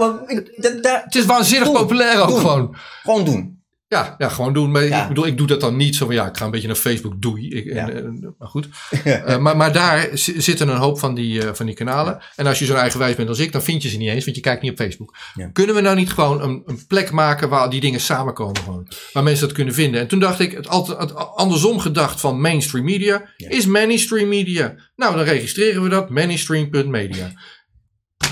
[1.04, 2.76] het is waanzinnig populair ook gewoon.
[3.04, 3.64] Gewoon doen.
[3.88, 4.72] Ja, ja, gewoon doen.
[4.72, 6.68] Maar ik bedoel, ik doe dat dan niet zo van ja, ik ga een beetje
[6.68, 7.50] naar Facebook, doei.
[7.50, 8.68] Ik, en, maar goed.
[9.06, 12.20] uh, maar, maar daar zitten een hoop van die, uh, van die kanalen.
[12.36, 14.36] En als je zo eigenwijs bent als ik, dan vind je ze niet eens, want
[14.36, 15.16] je kijkt niet op Facebook.
[15.54, 18.88] Kunnen we nou niet gewoon een, een, plek maken waar die dingen samenkomen gewoon?
[19.14, 20.02] Waar mensen dat kunnen vinden.
[20.02, 24.76] En toen dacht ik, het, altijd, het andersom gedacht van mainstream media is mainstream media.
[24.96, 27.32] Nou, dan registreren we dat, mainstream.media.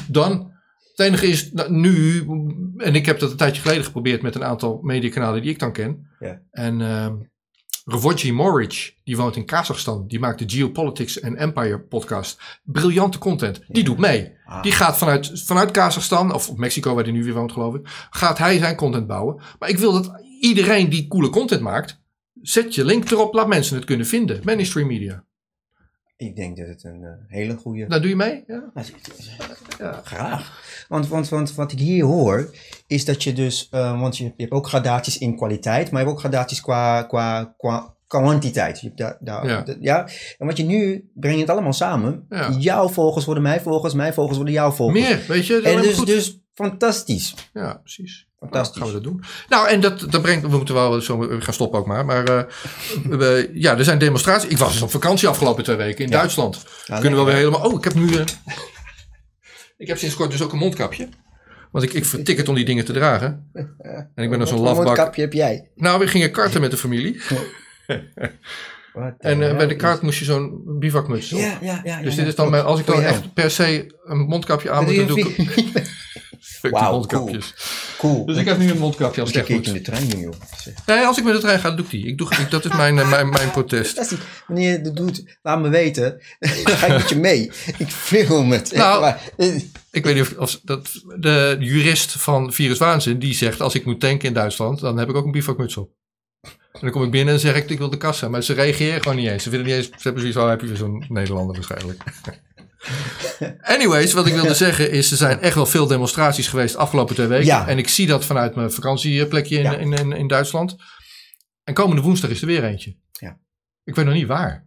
[0.08, 0.53] Dan
[0.94, 2.26] Het enige is nou, nu,
[2.78, 5.72] en ik heb dat een tijdje geleden geprobeerd met een aantal mediakanalen die ik dan
[5.72, 6.08] ken.
[6.20, 6.42] Ja.
[6.52, 7.08] En uh,
[7.86, 12.60] Ravoji Moric, die woont in Kazachstan, die maakt de Geopolitics en Empire podcast.
[12.64, 13.62] Briljante content.
[13.68, 14.32] Die doet mee.
[14.46, 14.64] Ah.
[14.64, 18.38] Die gaat vanuit, vanuit Kazachstan, of Mexico waar hij nu weer woont geloof ik, gaat
[18.38, 19.42] hij zijn content bouwen.
[19.60, 22.02] Maar ik wil dat iedereen die coole content maakt,
[22.42, 24.42] zet je link erop, laat mensen het kunnen vinden.
[24.44, 25.26] Mainstream Media.
[26.16, 27.86] Ik denk dat het een uh, hele goede.
[27.88, 28.44] Nou, doe je mee?
[28.48, 28.72] Ja.
[29.80, 30.02] ja.
[30.04, 30.62] Graag.
[30.88, 32.56] Want, want, want wat ik hier hoor,
[32.88, 36.08] is dat je dus, uh, want je, je, hebt ook gradaties in kwaliteit, maar je
[36.08, 38.80] hebt ook gradaties qua, qua, qua kwantiteit.
[38.80, 39.76] Je hebt daar, daar, ja.
[39.80, 40.08] ja.
[40.38, 42.26] En wat je nu, breng je het allemaal samen.
[42.30, 42.52] Ja.
[42.60, 45.10] Jouw volgers worden mijn volgers, mijn volgers worden jouw volgers.
[45.10, 45.62] Meer, weet je.
[45.62, 47.36] En dus, dus fantastisch.
[47.54, 48.28] Ja, precies.
[48.44, 48.82] Fantastisch.
[48.82, 49.24] Nou, gaan we dat doen.
[49.50, 52.06] Nou, en dat, dat brengt, we moeten wel zo gaan stoppen ook maar.
[52.06, 52.42] Maar uh,
[53.20, 54.50] we, ja, er zijn demonstraties.
[54.50, 56.18] Ik was dus op vakantie afgelopen twee weken in ja.
[56.18, 56.66] Duitsland.
[56.86, 57.62] Ja, Kunnen we wel weer helemaal.
[57.62, 58.08] Oh, ik heb nu.
[58.08, 58.24] Uh,
[59.78, 61.10] ik heb sinds kort dus ook een mondkapje.
[61.72, 63.50] Want ik, ik vertik het om die dingen te dragen.
[64.16, 64.76] En ik ben dan zo'n lafbak.
[64.76, 65.70] Wat mondkapje heb jij?
[65.76, 67.22] Nou, we gingen karten met de familie.
[69.18, 71.40] en uh, bij de kaart moest je zo'n bivakmuts op.
[71.40, 74.18] Ja, ja, ja, dus dit is dan mijn, als ik dan echt per se een
[74.18, 75.38] mondkapje aan moet, dan doe ik...
[76.62, 77.54] Wow, mondkapjes.
[77.54, 77.83] Cool.
[78.10, 78.26] Cool.
[78.26, 80.34] Dus ik heb nu een mondkapje als ik in de trein doen, joh.
[80.86, 82.06] Nee, als ik met de trein ga, doe ik die.
[82.06, 83.96] Ik doe, ik, dat is mijn, uh, mijn, mijn protest.
[83.96, 86.22] Dat is Wanneer je dat doet, laat me weten.
[86.80, 87.52] ga ik met je mee.
[87.78, 88.72] Ik film het.
[88.72, 89.16] Nou,
[89.92, 90.90] ik weet niet of, of, dat
[91.20, 95.10] de jurist van Virus Waanzin, die zegt als ik moet tanken in Duitsland, dan heb
[95.10, 95.92] ik ook een bivakmuts op.
[96.42, 98.30] En dan kom ik binnen en zeg ik, ik wil de kassa.
[98.30, 99.44] Maar ze reageren gewoon niet eens.
[99.44, 102.04] Ze vinden niet eens, ze hebben zoiets heb je zo'n Nederlander waarschijnlijk.
[103.62, 107.16] Anyways, wat ik wilde zeggen is, er zijn echt wel veel demonstraties geweest de afgelopen
[107.16, 107.46] twee weken.
[107.46, 107.68] Ja.
[107.68, 110.76] En ik zie dat vanuit mijn vakantieplekje in, in, in, in, Duitsland.
[111.64, 112.98] En komende woensdag is er weer eentje.
[113.12, 113.40] Ja.
[113.84, 114.66] Ik weet nog niet waar.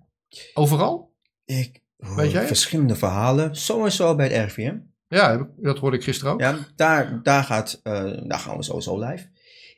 [0.55, 1.15] Overal?
[1.45, 2.47] Ik weet jij?
[2.47, 3.57] verschillende verhalen.
[3.57, 4.77] Sowieso bij het RVM.
[5.09, 6.41] Ja, dat hoorde ik gisteren ook.
[6.41, 7.93] Ja, daar, daar, gaat, uh,
[8.27, 9.29] daar gaan we sowieso live.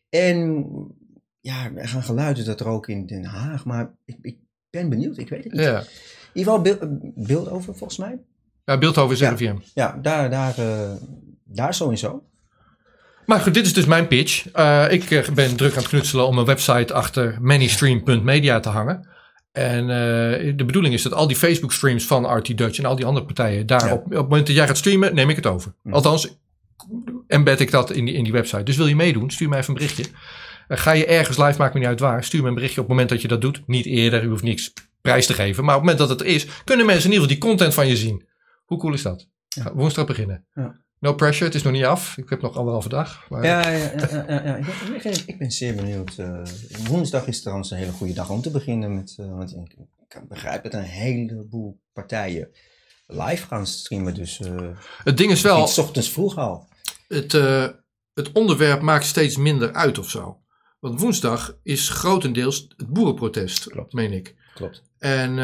[0.08, 0.66] En
[1.40, 4.38] ja, er gaan geluiden dat er ook in Den Haag, maar ik, ik
[4.70, 5.62] ben benieuwd, ik weet het niet.
[5.62, 5.84] Ja.
[6.32, 8.18] In ieder geval beeld, Beeldhoven volgens mij.
[8.64, 9.56] Ja, Beeldhoven is RVM.
[9.74, 10.92] Ja, daar, daar, uh,
[11.44, 12.22] daar sowieso.
[13.26, 14.46] Maar goed, dit is dus mijn pitch.
[14.56, 19.08] Uh, ik eh, ben druk aan het knutselen om een website achter manystream.media te hangen.
[19.52, 22.96] En uh, de bedoeling is dat al die Facebook streams van RT Dutch en al
[22.96, 23.92] die andere partijen daar ja.
[23.92, 25.72] op, op het moment dat jij gaat streamen, neem ik het over.
[25.82, 25.92] Mm.
[25.92, 26.38] Althans,
[27.26, 28.62] embed ik dat in die, in die website.
[28.62, 30.04] Dus wil je meedoen, stuur mij even een berichtje.
[30.68, 32.24] ga je ergens live, maakt me niet uit waar.
[32.24, 33.62] Stuur me een berichtje op het moment dat je dat doet.
[33.66, 35.64] Niet eerder, u hoeft niks prijs te geven.
[35.64, 37.86] Maar op het moment dat het is, kunnen mensen in ieder geval die content van
[37.86, 38.26] je zien.
[38.64, 39.28] Hoe cool is dat?
[39.48, 39.74] Ja.
[39.74, 40.46] Woensdag beginnen.
[40.54, 40.80] Ja.
[41.00, 42.16] No pressure, het is nog niet af.
[42.16, 43.26] Ik heb nog anderhalve dag.
[43.28, 43.44] Maar...
[43.44, 44.56] Ja, ja, ja, ja.
[44.56, 46.16] Ik, ben, ik, ben, zeer benieuwd.
[46.18, 46.42] Uh,
[46.86, 49.16] woensdag is trouwens een hele goede dag om te beginnen met.
[49.20, 49.76] Uh, want ik,
[50.08, 52.48] kan begrijpen dat een heleboel partijen
[53.06, 54.14] live gaan streamen.
[54.14, 54.56] Dus uh,
[55.04, 55.66] het ding is wel.
[55.66, 56.68] S ochtends vroeg al.
[57.08, 57.32] Het,
[58.14, 60.40] het onderwerp maakt steeds minder uit of zo.
[60.80, 63.92] Want woensdag is grotendeels het boerenprotest, Klopt.
[63.92, 64.34] meen ik.
[64.54, 64.82] Klopt.
[64.98, 65.34] En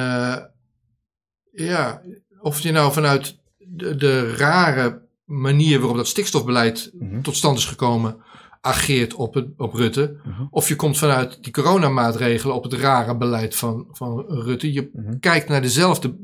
[1.53, 2.03] ja,
[2.41, 7.21] of je nou vanuit de, de rare manier waarop dat stikstofbeleid mhm.
[7.21, 8.17] tot stand is gekomen,
[8.61, 10.21] ageert op, het, op Rutte.
[10.25, 10.47] Mhm.
[10.51, 14.73] Of je komt vanuit die coronamaatregelen op het rare beleid van, van Rutte.
[14.73, 15.19] Je mhm.
[15.19, 16.17] kijkt naar dezelfde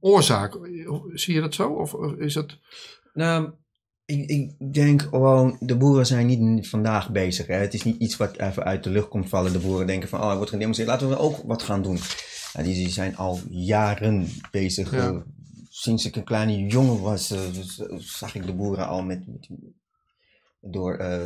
[0.00, 0.58] oorzaak.
[1.12, 1.68] Zie je dat zo?
[1.68, 2.58] Of is dat...
[3.12, 3.50] Nou,
[4.10, 7.46] ik, ik denk gewoon, de boeren zijn niet vandaag bezig.
[7.46, 7.54] Hè.
[7.54, 9.52] Het is niet iets wat even uit de lucht komt vallen.
[9.52, 11.98] De boeren denken van, oh, er wordt gedemonstreerd, laten we ook wat gaan doen.
[12.52, 14.90] Ja, die, zijn al jaren bezig.
[14.90, 15.10] Ja.
[15.10, 15.20] Uh,
[15.68, 17.38] sinds ik een kleine jongen was, uh,
[17.98, 19.48] zag ik de boeren al met, met
[20.60, 21.16] door uh,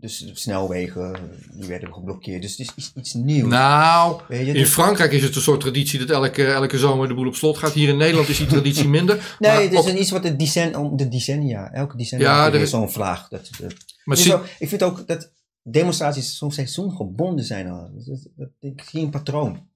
[0.00, 1.16] dus snelwegen
[1.52, 2.42] die werden geblokkeerd.
[2.42, 3.50] Dus het is iets, iets nieuws.
[3.50, 7.14] Nou, je, in dus- Frankrijk is het een soort traditie dat elke, elke zomer de
[7.14, 7.72] boel op slot gaat.
[7.72, 9.16] Hier in Nederland is die traditie minder.
[9.38, 12.90] nee, het is een iets wat de, decen, de decennia, elke decennia ja, is zo'n
[12.90, 13.28] vlaag.
[13.28, 15.32] Dat, dat, maar zie, ik vind ook dat
[15.62, 17.68] demonstraties soms seizoengebonden zijn.
[17.68, 17.90] Al.
[17.94, 19.66] Dat, dat, dat, ik zie een patroon.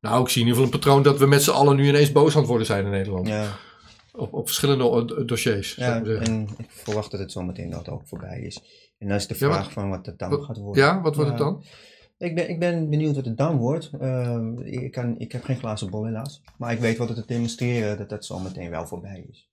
[0.00, 2.12] Nou, ik zie in ieder geval een patroon dat we met z'n allen nu ineens
[2.12, 3.28] boos aan het worden zijn in Nederland.
[3.28, 3.56] Ja.
[4.16, 5.74] Op, op verschillende dossiers.
[5.74, 8.60] Ja, en ik verwacht dat het zometeen dat ook voorbij is.
[8.98, 10.82] En dan is de vraag van wat het dan gaat worden.
[10.82, 11.62] Ja, wat wordt het dan?
[12.18, 13.90] Ik ben, ik ben benieuwd wat het dan wordt.
[14.00, 16.42] Uh, ik, kan, ik heb geen glazen bol helaas.
[16.58, 19.48] Maar ik weet wat het te demonstreren dat dat zometeen wel voorbij is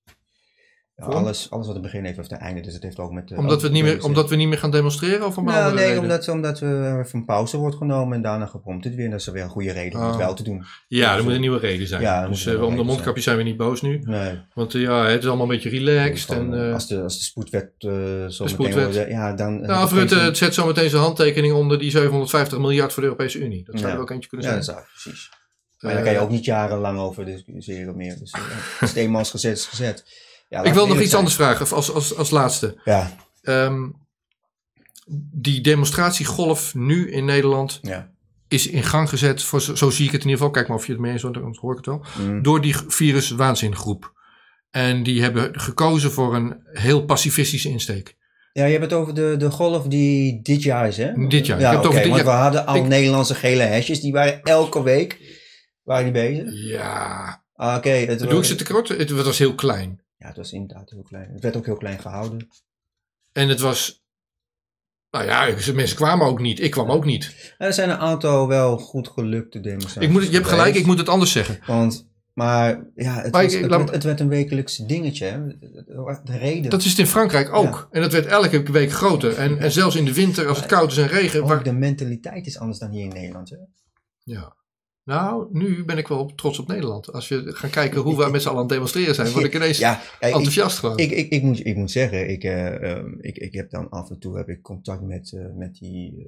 [0.95, 2.61] alles, alles wat een begin heeft, heeft een einde.
[2.61, 3.31] Dus het heeft ook met...
[3.35, 5.25] omdat, we niet meer, omdat we niet meer gaan demonstreren?
[5.25, 8.95] Of om nou, nee, omdat, omdat we van pauze wordt genomen en daarna geprompt het
[8.95, 9.05] weer.
[9.05, 10.19] En dat is er weer een goede reden om het ah.
[10.19, 10.65] wel te doen.
[10.87, 12.01] Ja, er moet een nieuwe reden zijn.
[12.01, 13.99] Ja, dus uh, om de mondkapjes zijn we niet boos nu.
[14.03, 14.39] Nee.
[14.53, 16.29] Want uh, ja, het is allemaal een beetje relaxed.
[16.29, 18.93] en, uh, als, de, als de spoedwet zo de spoedwet.
[19.09, 19.61] Ja, dan...
[19.61, 23.39] Nou, of Rutte het zet zometeen zijn handtekening onder die 750 miljard voor de Europese
[23.39, 23.63] Unie.
[23.63, 23.97] Dat zou ja.
[23.97, 24.59] ook eentje kunnen zijn.
[24.59, 25.29] Ja, dat zou, precies.
[25.79, 28.17] Maar daar kan je ook niet jarenlang over discussiëren meer.
[28.19, 28.33] Dus
[28.81, 30.03] als het eenmaal is gezet, is gezet.
[30.51, 32.81] Ja, ik wil nog iets anders vragen als, als, als laatste.
[32.85, 33.15] Ja.
[33.41, 33.89] Ehm,
[35.33, 38.11] die demonstratiegolf nu in Nederland ja.
[38.47, 40.85] is in gang gezet, voor, zo, zie ik het in ieder geval, kijk maar of
[40.85, 42.41] je het mee eens bent, dan hoor ik het wel, Mm.
[42.43, 44.13] door die viruswaanzingroep.
[44.71, 48.15] En die hebben gekozen voor een heel pacifistische insteek.
[48.53, 51.27] Ja, je hebt het over de, de golf die dit jaar is, hè?
[51.27, 51.57] Dit jaar.
[51.57, 52.35] Ik Ja, heb het oké, over dit want jaar.
[52.35, 55.39] we hadden al Ik- Nederlandse gele hesjes, die waren elke week
[55.83, 56.65] waren die bezig.
[56.67, 58.87] Ja, Ah, Oké, doe ik ze te kort?
[58.87, 60.01] Het was heel klein.
[60.21, 61.31] Ja, het was inderdaad heel klein.
[61.31, 62.47] Het werd ook heel klein gehouden.
[63.31, 64.03] En het was,
[65.09, 66.59] nou ja, mensen kwamen ook niet.
[66.59, 67.53] Ik kwam ook niet.
[67.57, 70.09] Er zijn een aantal wel goed gelukte demonstraties.
[70.09, 71.59] Ik moet, je hebt gelijk, ik moet het anders zeggen.
[71.65, 75.25] Want, maar ja, het, Maar was- ik- het, laat- werd, het werd een wekelijks dingetje.
[75.25, 75.47] Hè?
[76.23, 76.69] De reden.
[76.69, 77.87] Dat is het in Frankrijk ook.
[77.91, 79.37] En dat werd elke week groter.
[79.37, 81.41] En, en zelfs in de winter, als het koud is en regen.
[81.41, 83.49] Ook waar- de mentaliteit is anders dan hier in Nederland.
[83.49, 83.55] Hè?
[84.23, 84.55] Ja.
[85.03, 87.13] Nou, nu ben ik wel trots op Nederland.
[87.13, 89.55] Als je gaat kijken hoe we met z'n allen aan het demonstreren zijn, word ik
[89.55, 90.97] ineens Ja, ja, ik, enthousiast gewoon.
[90.97, 94.09] ik, ik, ik, moet, ik moet zeggen, ik, eh, ehm, ik, ik heb dan af
[94.09, 96.25] en toe heb ik contact met, eh, met die uh,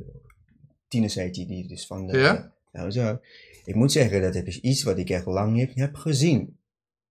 [0.88, 2.18] tieners heet die, die dus van de...
[2.18, 2.52] Ja?
[2.72, 3.20] nou zo.
[3.66, 6.58] Ik moet zeggen, dat is iets wat ik echt lang niet heb gezien.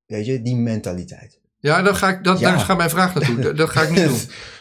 [0.06, 1.38] Weet je, die mentaliteit.
[1.58, 2.50] ja, dan ga ik, dat, Ja.
[2.50, 3.38] daar gaat mijn vraag naartoe.
[3.40, 4.18] Dat, dat ga ik niet doen.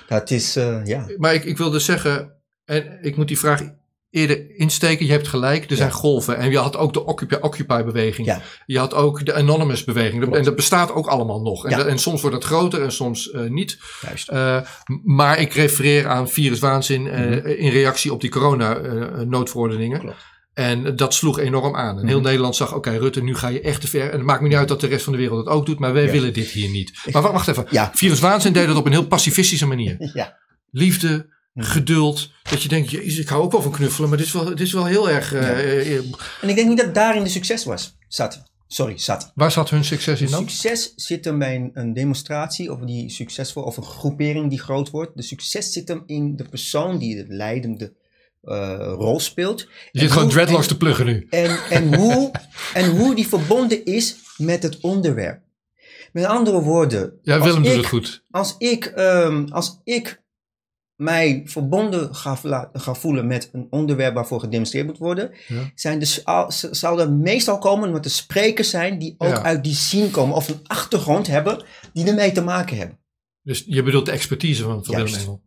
[0.07, 1.07] dat is, eh, ja.
[1.17, 2.33] Maar ik, ik wil dus zeggen,
[2.65, 3.73] en ik moet die vraag
[4.11, 5.05] eerder insteken.
[5.05, 6.37] Je hebt gelijk, er zijn golven.
[6.37, 8.27] En je had ook de Occupy- Occupy-beweging.
[8.27, 8.41] Ja.
[8.65, 10.35] Je had ook de Anonymous-beweging.
[10.35, 11.63] En dat bestaat ook allemaal nog.
[11.65, 11.77] En, Ja.
[11.77, 13.79] dat- en soms wordt het groter en soms eh, niet.
[14.01, 14.29] Juist.
[14.29, 14.61] Eh,
[15.03, 17.47] maar ik refereer aan viruswaanzin Mhm.
[17.47, 19.99] in reactie op die corona-noodverordeningen.
[19.99, 20.29] Klopt.
[20.53, 21.99] en dat sloeg enorm aan.
[21.99, 22.25] En heel Mhm.
[22.25, 24.09] Nederland zag, oké Rutte, nu ga je echt te ver.
[24.09, 25.79] En het maakt me niet uit dat de rest van de wereld het ook doet,
[25.79, 26.11] maar wij Ja.
[26.11, 26.91] willen dit hier niet.
[27.11, 27.65] Maar wacht, wacht even.
[27.69, 27.91] Ja.
[27.93, 29.95] Viruswaanzin deed het op een heel pacifistische manier.
[30.13, 30.37] Ja.
[30.71, 31.39] Liefde.
[31.55, 32.31] Geduld.
[32.49, 34.59] Dat je denkt, jezus, ik hou ook wel van knuffelen, maar dit is wel, dit
[34.59, 35.33] is wel heel erg...
[35.33, 35.47] eh, Ja.
[35.53, 36.03] eh, eh,
[36.41, 37.95] En ik denk niet dat daarin de succes was.
[38.07, 38.43] Zat.
[38.67, 39.31] Sorry, zat.
[39.35, 40.49] waar zat hun succes in dan?
[40.49, 44.89] Succes zit hem bij een, een demonstratie of die succesvol of een groepering die groot
[44.89, 45.15] wordt.
[45.15, 47.93] De succes zit hem in de persoon die de leidende
[48.97, 49.67] rol speelt.
[49.91, 51.27] Je zit gewoon dreadlocks te pluggen nu.
[51.29, 52.31] En, en, hoe,
[52.73, 55.41] en hoe die verbonden is met het onderwerp.
[56.11, 58.23] Met andere woorden, Ja, als Willem doet ik- het goed.
[58.31, 60.20] als ik, ehm, als ik
[61.01, 62.37] mij verbonden ga,
[62.93, 65.71] voelen met een onderwerp waarvoor gedemonstreerd moet worden, Ja.
[65.75, 69.41] zijn dus al, zal er meestal komen omdat er sprekers zijn die ook Ja.
[69.43, 72.97] uit die scene komen of een achtergrond hebben die ermee te maken hebben.
[73.43, 75.13] Dus je bedoelt de expertise van, van Willem.
[75.19, 75.41] Engel.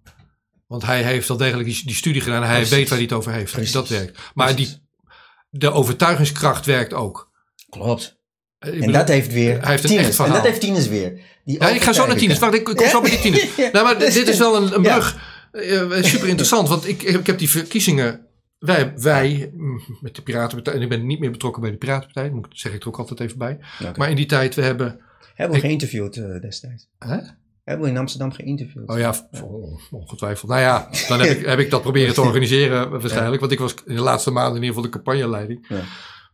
[0.66, 2.74] Want hij heeft wel degelijk die, die studie gedaan en hij Precies.
[2.76, 3.52] weet waar hij het over heeft.
[3.52, 3.72] Precies.
[3.72, 4.18] Dat werkt.
[4.34, 4.72] Maar Precies.
[4.72, 7.30] die, de overtuigingskracht werkt ook.
[7.68, 8.18] Klopt.
[8.58, 10.18] Eh, ik En bedoel- dat heeft weer hij heeft echt.
[10.18, 11.20] En dat heeft tieners weer.
[11.44, 12.38] Die Ja, ik ga zo naar tieners.
[12.38, 13.50] Wacht, ik kom zo bij die.
[13.72, 15.02] Nou, maar dit is wel een, een Ja.
[15.54, 18.26] Eh, super interessant, want ik, ik heb die verkiezingen.
[18.58, 22.30] Wij, wij mm, met de Piratenpartij, en ik ben niet meer betrokken bij de Piratenpartij,
[22.30, 23.58] moet, zeg ik er ook altijd even bij.
[23.96, 25.00] Maar in die tijd, we hebben.
[25.34, 26.88] Hebben we ik- geïnterviewd eh, destijds.
[26.98, 27.16] Hè?
[27.64, 28.88] Hebben we in Amsterdam geïnterviewd.
[28.88, 29.28] Oh ja,
[29.90, 30.50] ongetwijfeld.
[30.50, 33.40] Nou ja, dan heb ik, heb ik dat proberen te organiseren waarschijnlijk.
[33.40, 35.66] Want ik was in de laatste maanden in ieder geval de campagneleiding.
[35.68, 35.80] Ja.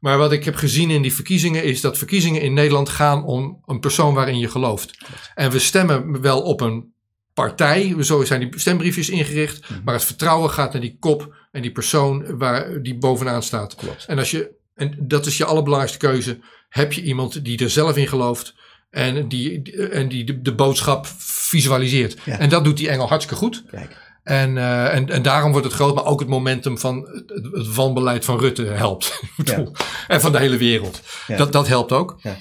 [0.01, 3.63] Maar wat ik heb gezien in die verkiezingen is dat verkiezingen in Nederland gaan om
[3.67, 4.99] een persoon waarin je gelooft.
[5.35, 6.93] En we stemmen wel op een
[7.41, 9.71] partij, zo zijn die stembriefjes ingericht.
[9.71, 9.81] Mhm.
[9.85, 13.75] Maar het vertrouwen gaat naar die kop en die persoon waar die bovenaan staat.
[13.75, 14.05] Klopt.
[14.05, 16.39] En, als je, en dat is je allerbelangrijkste keuze.
[16.69, 18.55] Heb je iemand die er zelf in gelooft
[18.91, 22.17] en die, en die de, de boodschap visualiseert.
[22.25, 22.39] Ja.
[22.39, 23.65] En dat doet die engel hartstikke goed.
[23.71, 23.97] Kijk.
[24.23, 27.75] En, eh, en, en daarom wordt het groot, maar ook het momentum van het, het
[27.75, 29.23] wanbeleid van Rutte helpt.
[29.37, 29.75] Bedoel,
[30.09, 31.01] En van de hele wereld.
[31.27, 31.37] Ja.
[31.37, 32.19] Dat, dat helpt ook.
[32.23, 32.37] Ja.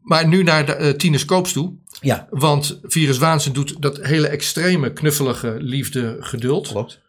[0.00, 1.78] Maar nu naar de, Koops toe.
[2.00, 6.68] Ja, Want Virus Waanzin doet dat hele extreme, knuffelige liefde, geduld.
[6.68, 7.00] klopt.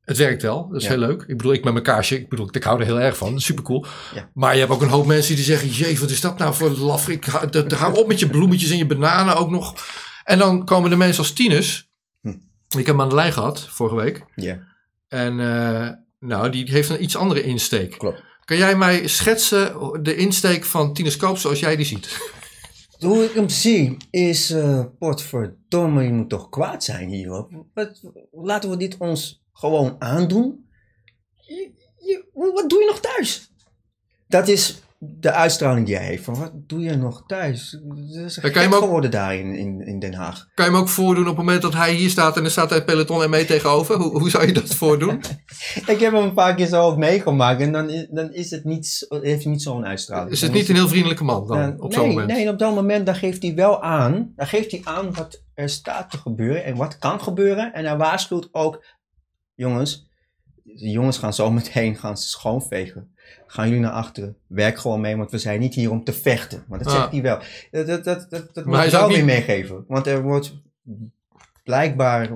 [0.00, 0.88] Het werkt wel, dat is Ja.
[0.88, 1.24] heel leuk.
[1.26, 3.40] Ik bedoel, ik met mijn kaarsje, ik bedoel, ik hou er heel erg van.
[3.40, 3.86] Super cool.
[4.14, 4.30] Ja.
[4.34, 6.70] Maar je hebt ook een hoop mensen die zeggen: Jee, wat is dat nou voor
[6.70, 7.08] laf?
[7.08, 9.74] Ik, hou- op met je bloemetjes en je bananen ook nog.
[10.24, 11.88] En dan komen de mensen als tieners.
[12.20, 12.28] Hm.
[12.68, 14.24] Ik heb hem aan de lijn gehad vorige week.
[14.34, 14.58] Ja,
[15.08, 15.88] En eh,
[16.20, 17.98] nou, die heeft een iets andere insteek.
[17.98, 18.22] klopt.
[18.44, 22.18] Kan jij mij schetsen de insteek van Tinus Koop zoals jij die ziet?
[22.98, 27.64] Hoe ik hem zie is, eh potverdomme, je moet toch kwaad zijn hierop.
[28.30, 30.68] Laten we dit ons gewoon aandoen.
[31.34, 33.52] Je, wat doe je nog thuis?
[34.28, 34.82] Dat is
[35.18, 36.24] de uitstraling die hij heeft.
[36.24, 37.78] Van, wat doe je nog thuis?
[37.84, 40.48] Dat is gek ook- geworden daar in, in, in Den Haag.
[40.54, 42.70] Kan je hem ook voordoen op het moment dat hij hier staat en er staat
[42.70, 43.96] hij peloton en mee tegenover?
[43.96, 45.20] Hoe, hoe zou je dat voordoen?
[45.86, 48.64] Ik heb hem een paar keer zo ook meegemaakt en dan, is- dan is het
[48.64, 50.30] niet, heeft hij niet zo'n uitstraling.
[50.30, 52.28] Is het Dan niet een heel vriendelijke man dan op nee, zo'n moment?
[52.28, 54.32] Nee, op dat moment dan geeft hij wel aan.
[54.36, 57.72] Dan geeft hij aan wat er staat te gebeuren en wat kan gebeuren.
[57.72, 58.84] En hij waarschuwt ook,
[59.54, 60.08] jongens,
[60.62, 63.13] de jongens gaan zo meteen gaan schoonvegen.
[63.54, 64.36] Gaan jullie naar achteren.
[64.46, 66.64] Werk gewoon mee, want we zijn niet hier om te vechten.
[66.68, 67.38] Maar dat zegt hij wel.
[67.70, 69.84] Dat, dat, dat, dat, dat moet hij wel weer meegeven.
[69.88, 70.54] Want er wordt
[71.64, 72.30] blijkbaar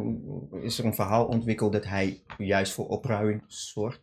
[0.62, 4.00] is er een verhaal ontwikkeld dat hij juist voor opruiming zorgt.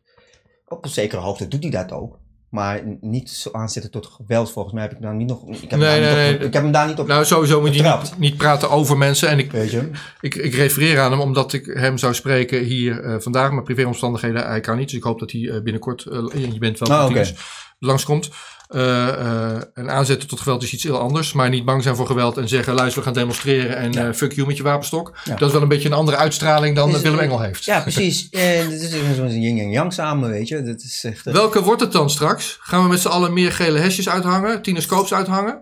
[0.68, 2.20] Op een zekere hoogte doet hij dat ook.
[2.55, 4.51] Maar niet zo aanzetten tot geweld.
[4.51, 5.47] Volgens mij heb ik daar niet nog.
[5.47, 6.33] Ik heb, nee, nee, nee.
[6.37, 7.07] ik heb hem daar niet op.
[7.07, 9.29] Nou, sowieso moet je niet, niet, praten over mensen.
[9.29, 9.89] En ik, Weet je?
[10.21, 13.51] Ik, ik refereer aan hem omdat ik hem zou spreken hier uh, vandaag.
[13.51, 14.87] Maar privéomstandigheden, hij kan niet.
[14.87, 16.05] Dus ik hoop dat hij uh, binnenkort.
[16.05, 16.99] Uh, je bent wel.
[16.99, 17.35] Oh, okay.
[17.79, 18.29] langskomt.
[18.70, 21.34] Uh, uh, en aanzetten tot geweld is iets heel anders.
[21.34, 24.07] Maar niet bang zijn voor geweld en zeggen: luister, we gaan demonstreren en ja.
[24.07, 25.18] uh, fuck you met je wapenstok.
[25.24, 25.36] Ja.
[25.36, 27.66] Dat is wel een beetje een andere uitstraling dan is, Willem Engel heeft.
[27.66, 28.30] Ja, precies.
[28.30, 30.61] en dit is zo'n yin en yang samen, weet je.
[30.61, 32.57] Dat is echt, Welke wordt het dan straks?
[32.61, 35.61] Gaan we met z'n allen meer gele hesjes uithangen, tinescoops uithangen?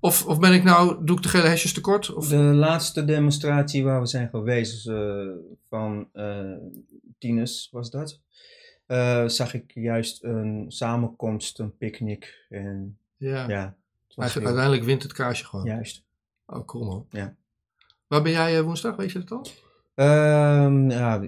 [0.00, 2.14] Of, of ben ik nou, doe ik de gele hesjes tekort?
[2.14, 2.28] Of?
[2.28, 4.90] De laatste demonstratie waar we zijn geweest
[5.68, 6.08] van
[7.18, 8.20] Tines was dat.
[8.90, 12.46] Uh, zag ik juist een samenkomst, een picknick.
[12.48, 13.48] En, ja.
[13.48, 13.76] ja
[14.16, 15.66] Uiteindelijk wint het kaarsje gewoon.
[15.66, 16.02] Juist.
[16.46, 17.06] Oh, cool man.
[17.10, 17.34] Ja.
[18.06, 19.46] Waar ben jij uh, woensdag, weet je dat al?
[20.64, 21.22] Um, ja,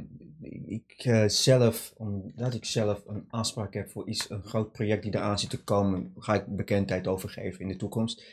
[0.66, 5.14] ik uh, zelf, omdat ik zelf een afspraak heb voor iets, een groot project die
[5.14, 8.24] eraan zit te komen, ga ik bekendheid overgeven in de toekomst.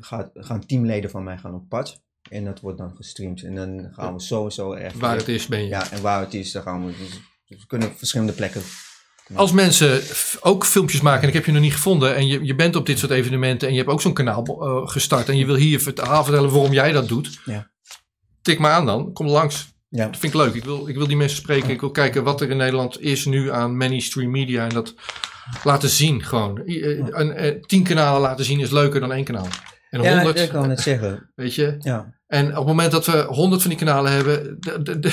[0.00, 2.02] Gaat, gaan teamleden van mij gaan op pad.
[2.30, 3.42] En dat wordt dan gestreamd.
[3.42, 4.98] En dan gaan we sowieso echt.
[4.98, 5.68] Waar het is, ben je.
[5.68, 6.96] Ja, en waar het is, dan gaan we.
[6.96, 8.62] Dus dus we kunnen verschillende plekken.
[9.34, 10.00] Als mensen
[10.40, 12.86] ook filmpjes maken, en ik heb je nog niet gevonden, en je, je bent op
[12.86, 15.80] dit soort evenementen en je hebt ook zo'n kanaal uh, gestart en je wil hier
[15.80, 17.70] verhaal vertellen waarom jij dat doet, ja.
[18.42, 19.76] tik me aan dan, kom langs.
[19.88, 20.04] Ja.
[20.04, 20.54] Dat vind ik leuk.
[20.54, 21.70] Ik wil, ik wil die mensen spreken.
[21.70, 24.94] Ik wil kijken wat er in Nederland is nu aan mainstream media en dat
[25.64, 26.62] laten zien gewoon.
[26.64, 29.48] Een, een, tien kanalen laten zien is leuker dan één kanaal.
[29.90, 31.30] En ja, ik kan het zeggen.
[31.34, 31.76] Weet je?
[31.78, 32.14] Ja.
[32.26, 35.12] En op het moment dat we honderd van die kanalen hebben, de, de, de,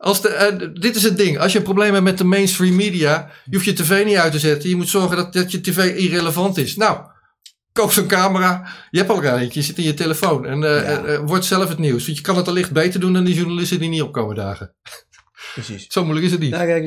[0.00, 1.38] als de, uh, dit is het ding.
[1.38, 4.32] Als je een probleem hebt met de mainstream media, je hoeft je tv niet uit
[4.32, 4.68] te zetten.
[4.68, 6.76] Je moet zorgen dat, dat je tv irrelevant is.
[6.76, 7.00] Nou,
[7.72, 8.68] koop zo'n camera.
[8.90, 10.46] Je hebt al eentje, je zit in je telefoon.
[10.46, 11.04] En uh, ja.
[11.04, 12.04] uh, wordt zelf het nieuws.
[12.04, 14.74] Want je kan het allicht beter doen dan die journalisten die niet opkomen dagen.
[15.52, 15.86] Precies.
[15.92, 16.50] Zo moeilijk is het niet.
[16.50, 16.84] Nou, kijk,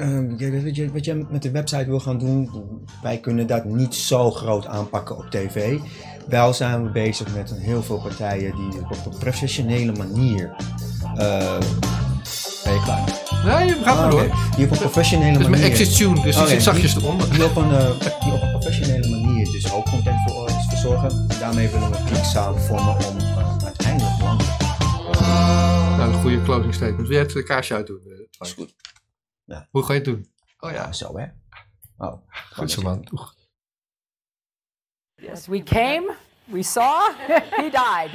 [0.00, 2.50] uh, wat, je, wat je met de website wil gaan doen,
[3.02, 5.78] wij kunnen dat niet zo groot aanpakken op tv.
[6.28, 10.56] Wel zijn we bezig met een heel veel partijen die op een professionele manier
[11.16, 11.58] uh,
[12.64, 13.04] ben je klaar?
[13.44, 14.28] Nee, je gaat maar door.
[14.56, 15.48] Die op een professionele manier...
[15.48, 17.30] Dat is mijn exit tune, dus die zit zachtjes eronder.
[17.30, 21.26] Die op, een, uh, die op een professionele manier dus hoogcontent voor ons verzorgen.
[21.40, 24.18] Daarmee willen we klik samen vormen om uh, uiteindelijk
[25.96, 27.08] Nou, een goede closing statement.
[27.08, 28.00] Wil jij het kaarsje uitdoen?
[28.06, 28.74] Uh, is goed.
[29.50, 29.66] Ja.
[29.70, 30.30] Hoe ga je het doen?
[30.58, 31.26] Oh ja, zo hè.
[31.96, 33.06] Oh, goed zo man.
[35.14, 37.10] Yes, we came, we saw,
[37.60, 38.10] he died.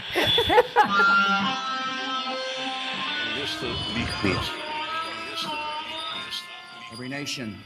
[6.91, 7.57] Every nation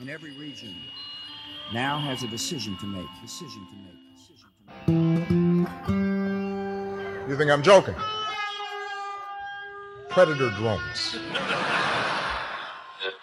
[0.00, 0.74] in every region
[1.72, 3.06] now has a decision to make.
[3.22, 4.16] Decision to make.
[4.16, 4.48] Decision
[4.86, 5.68] to make.
[7.28, 7.94] You think I'm joking?
[10.08, 11.16] Predator drones.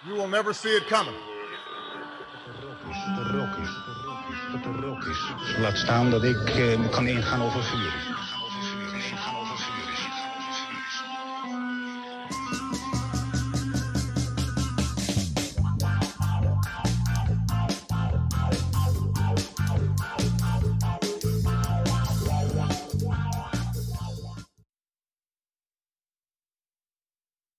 [0.08, 1.16] You will never see it coming.
[5.60, 7.94] Laat staan dat ik uh, kan ingaan over vuur.